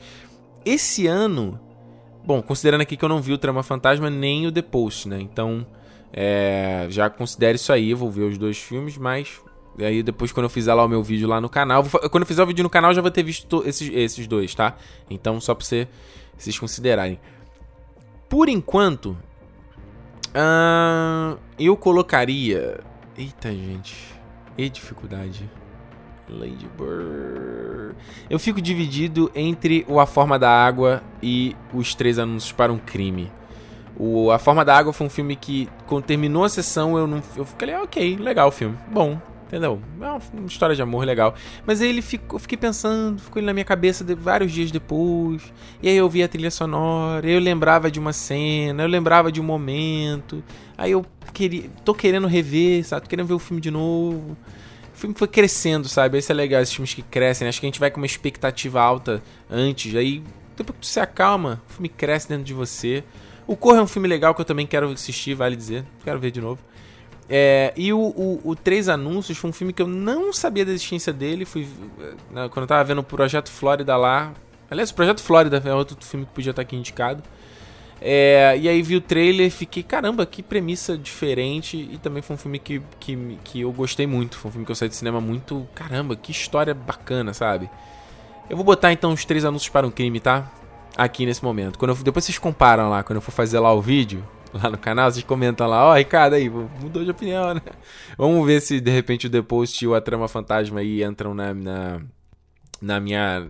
[0.65, 1.57] Esse ano,
[2.25, 5.21] bom, considerando aqui que eu não vi o Trama Fantasma nem o The Post, né?
[5.21, 5.65] Então,
[6.11, 9.41] é, já considero isso aí, eu vou ver os dois filmes, mas
[9.78, 12.23] e aí depois quando eu fizer lá o meu vídeo lá no canal, vou quando
[12.23, 14.76] eu fizer o vídeo no canal já vou ter visto to- esses, esses dois, tá?
[15.09, 15.88] Então só pra você,
[16.38, 17.19] vocês considerarem.
[18.30, 19.17] Por enquanto,
[20.34, 22.80] ah, eu colocaria...
[23.17, 23.95] Eita, gente.
[24.57, 25.49] E dificuldade.
[26.28, 27.95] Lady Bird.
[28.30, 32.78] Eu fico dividido entre o A Forma da Água e Os Três Anúncios para um
[32.80, 33.32] Crime.
[33.95, 37.21] O A Forma da Água foi um filme que, quando terminou a sessão, eu não.
[37.38, 38.76] Eu fiquei, ah, ok, legal o filme.
[38.91, 39.81] Bom, entendeu?
[40.01, 41.35] É uma, história de amor legal.
[41.65, 44.71] Mas aí ele ficou, eu fiquei pensando, ficou ele na minha cabeça de, vários dias
[44.71, 45.53] depois.
[45.81, 49.39] E aí eu vi a trilha sonora, eu lembrava de uma cena, eu lembrava de
[49.39, 50.43] um momento.
[50.77, 51.69] Aí eu queria.
[51.83, 53.03] tô querendo rever, sabe?
[53.03, 54.37] Tô querendo ver o filme de novo.
[54.93, 56.17] O filme foi crescendo, sabe?
[56.17, 57.45] Isso é legal, esses filmes que crescem.
[57.45, 57.49] né?
[57.49, 59.93] Acho que a gente vai com uma expectativa alta antes.
[59.95, 60.23] Aí,
[60.55, 63.03] depois que tu se acalma, o filme cresce dentro de você.
[63.45, 65.85] O Corra é um filme legal que eu também quero assistir, vale dizer.
[66.03, 66.61] Quero ver de novo.
[67.30, 70.71] É, e o, o, o Três Anúncios foi um filme que eu não sabia da
[70.71, 71.45] existência dele.
[71.45, 71.67] Fui,
[72.32, 74.34] né, quando eu tava vendo o Projeto Flórida lá.
[74.69, 77.23] Aliás, o Projeto Flórida é outro filme que podia estar aqui indicado.
[78.01, 81.78] É, e aí vi o trailer fiquei, caramba, que premissa diferente.
[81.91, 84.38] E também foi um filme que, que, que eu gostei muito.
[84.38, 85.67] Foi um filme que eu saí de cinema muito.
[85.73, 87.69] Caramba, que história bacana, sabe?
[88.49, 90.51] Eu vou botar então os três anúncios para um crime, tá?
[90.95, 91.80] Aqui nesse momento.
[91.80, 94.23] Quando eu- depois vocês comparam lá, quando eu for fazer lá o vídeo,
[94.61, 97.61] lá no canal, vocês comentam lá, ó, Ricardo aí, mudou de opinião, né?
[98.17, 101.33] Vamos ver se de repente o The Post e o A Trama Fantasma aí entram
[101.33, 102.01] na, na,
[102.81, 103.47] na minha,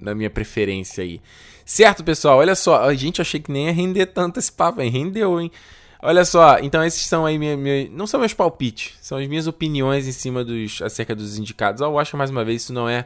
[0.00, 1.20] na minha preferência aí.
[1.64, 2.38] Certo, pessoal?
[2.38, 2.84] Olha só.
[2.88, 4.90] Ai, Gente, achei que nem ia render tanto esse papo, hein?
[4.90, 5.50] Rendeu, hein?
[6.00, 9.48] Olha só, então esses são aí minha, minha- não são meus palpites, são as minhas
[9.48, 11.80] opiniões em cima dos acerca dos indicados.
[11.80, 13.04] Eu acho mais uma vez isso não é,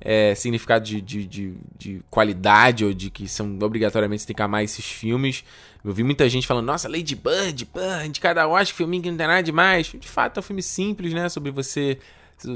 [0.00, 4.42] é, significado de, de, de, de qualidade ou de que são obrigatoriamente você tem que
[4.42, 5.44] amar esses filmes.
[5.84, 9.18] Eu vi muita gente falando, nossa, Lady Bird, pô, indicada a Oscar, filminho que não
[9.18, 9.86] tem nada demais.
[9.98, 11.28] De fato, é um filme simples, né?
[11.28, 11.98] Sobre você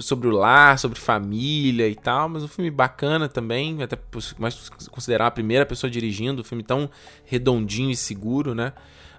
[0.00, 3.96] sobre o lar, sobre família e tal, mas um filme bacana também, até
[4.36, 6.90] mais considerar a primeira pessoa dirigindo, um filme tão
[7.24, 8.72] redondinho e seguro, né?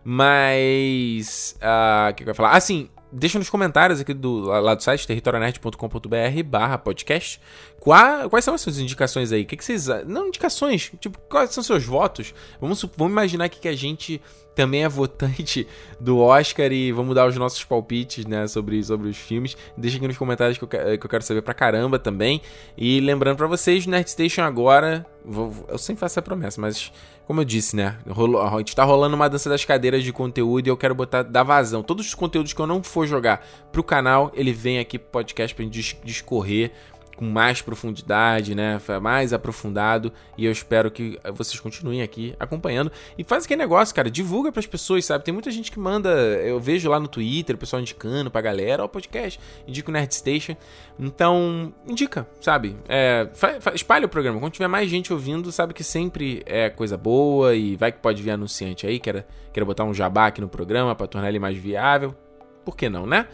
[0.04, 1.58] Mas.
[1.62, 2.52] ah, O que, que eu ia falar?
[2.52, 2.90] Ah, sim.
[3.12, 7.42] Deixa nos comentários aqui do, lá do site, territorionet.com.br barra podcast.
[7.80, 9.42] Qua- quais são as suas indicações aí?
[9.42, 9.88] O que, que vocês.
[10.06, 10.92] Não, indicações.
[11.00, 12.34] Tipo, quais são seus votos?
[12.62, 14.22] Vamos, vamos imaginar aqui que a gente
[14.54, 15.66] também é votante
[16.00, 19.56] do Oscar e vamos dar os nossos palpites, né, sobre, sobre os filmes.
[19.78, 22.42] Deixa aqui nos comentários que eu, que- eu quero saber pra caramba também.
[22.78, 26.92] E lembrando pra vocês, Nerd Station agora, vou- eu sempre faço essa promessa, mas
[27.30, 30.66] como eu disse, né, rolou- a gente tá rolando uma dança das cadeiras de conteúdo
[30.66, 31.84] e eu quero botar, dar vazão.
[31.84, 35.54] Todos os conteúdos que eu não for jogar pro canal, ele vem aqui pro podcast
[35.56, 36.72] pra gente dis- discorrer
[37.20, 38.80] com mais profundidade, né?
[39.02, 40.10] Mais aprofundado.
[40.38, 42.90] E eu espero que vocês continuem aqui acompanhando.
[43.18, 44.10] E faz aquele negócio, cara.
[44.10, 45.26] Divulga pras pessoas, sabe?
[45.26, 46.10] Tem muita gente que manda.
[46.10, 49.94] Eu vejo lá no Twitter o pessoal indicando pra galera: Ó, o podcast, indica o
[49.94, 50.56] Nerd Station.
[50.98, 52.78] Então, indica, sabe?
[52.88, 53.28] É,
[53.76, 54.40] espalha o programa.
[54.40, 57.54] Quando tiver mais gente ouvindo, sabe que sempre é coisa boa.
[57.54, 60.96] E vai que pode vir anunciante aí, queira, queira botar um jabá aqui no programa
[60.96, 62.16] pra tornar ele mais viável.
[62.64, 63.28] Por que não, né?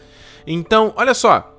[0.44, 1.55] Então, olha só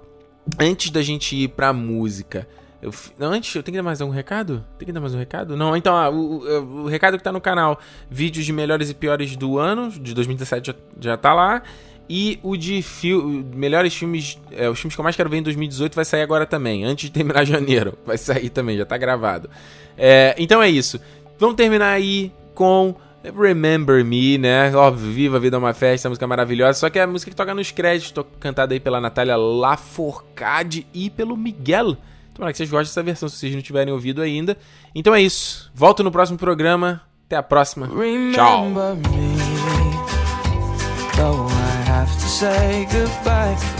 [0.60, 2.48] antes da gente ir pra música.
[2.82, 4.64] Eu, não, antes, eu tenho que dar mais um recado?
[4.78, 5.58] Tem que dar mais um recado?
[5.58, 7.80] Não, então, ah, o, o- o recado que tá no canal:
[8.10, 11.64] vídeos de melhores e piores do ano, de 2017 já, já tá lá.
[12.10, 15.44] E o de fil melhores filmes, é, os filmes que eu mais quero ver em
[15.44, 17.98] 2018 vai sair agora também, antes de terminar janeiro.
[18.06, 19.50] Vai sair também, já tá gravado.
[19.98, 21.02] É, então é isso.
[21.38, 22.96] Vamos terminar aí com
[23.36, 24.76] Remember Me, né?
[24.76, 26.80] Óbvio, Viva a Vida é uma Festa, música maravilhosa.
[26.80, 30.86] Só que é a música que toca nos créditos, to- cantada aí pela Natália Lafourcade
[30.94, 31.98] e pelo Miguel.
[32.34, 34.56] Tomara que vocês gostem dessa versão, se vocês não tiverem ouvido ainda.
[34.94, 35.72] Então é isso.
[35.74, 37.02] Volto no próximo programa.
[37.26, 37.88] Até a próxima.
[38.34, 38.66] Tchau.
[38.66, 38.96] Remember.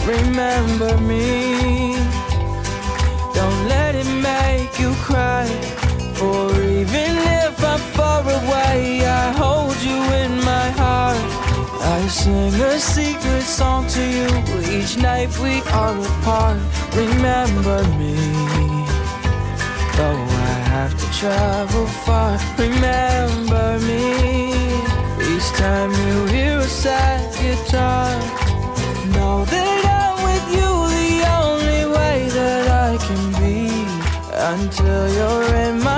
[0.06, 1.94] Remember me,
[11.98, 14.30] I sing a secret song to you
[14.76, 16.60] each night we are apart.
[16.94, 18.14] Remember me.
[19.96, 24.04] Though I have to travel far, remember me.
[25.30, 28.14] Each time you hear a sad guitar,
[29.14, 33.66] know that I'm with you the only way that I can be.
[34.54, 35.97] Until you're in my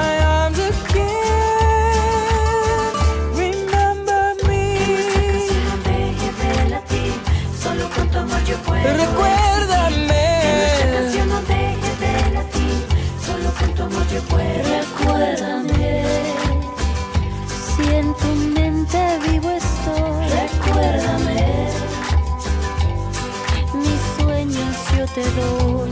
[25.15, 25.91] te doy.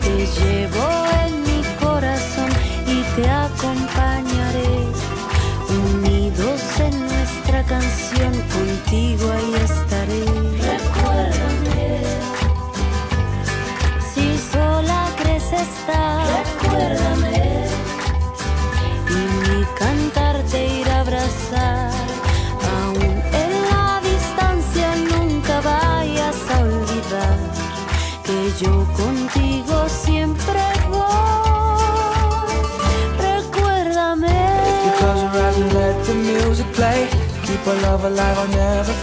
[0.00, 0.86] Te llevo
[1.26, 2.50] en mi corazón
[2.86, 4.86] y te acompañaré.
[5.68, 9.54] Unidos en nuestra canción, contigo ahí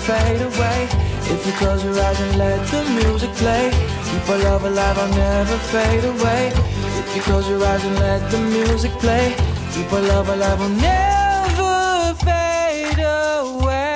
[0.05, 0.87] fade away.
[1.33, 3.71] If you close your eyes and let the music play,
[4.07, 6.51] keep our love alive, I'll never fade away.
[6.99, 9.33] If you close your eyes and let the music play,
[9.73, 13.95] keep our love alive, I'll never fade away.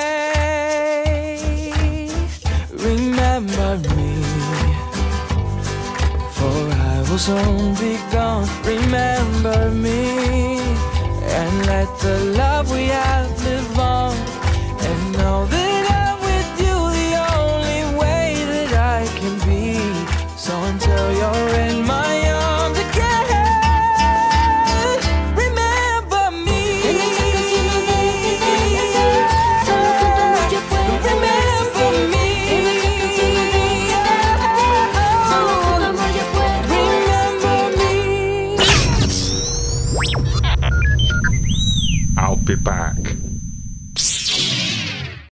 [2.89, 4.11] Remember me.
[6.37, 6.57] For
[6.91, 8.47] I will soon be gone.
[8.65, 10.59] Remember me
[11.37, 14.28] and let the love we have live on.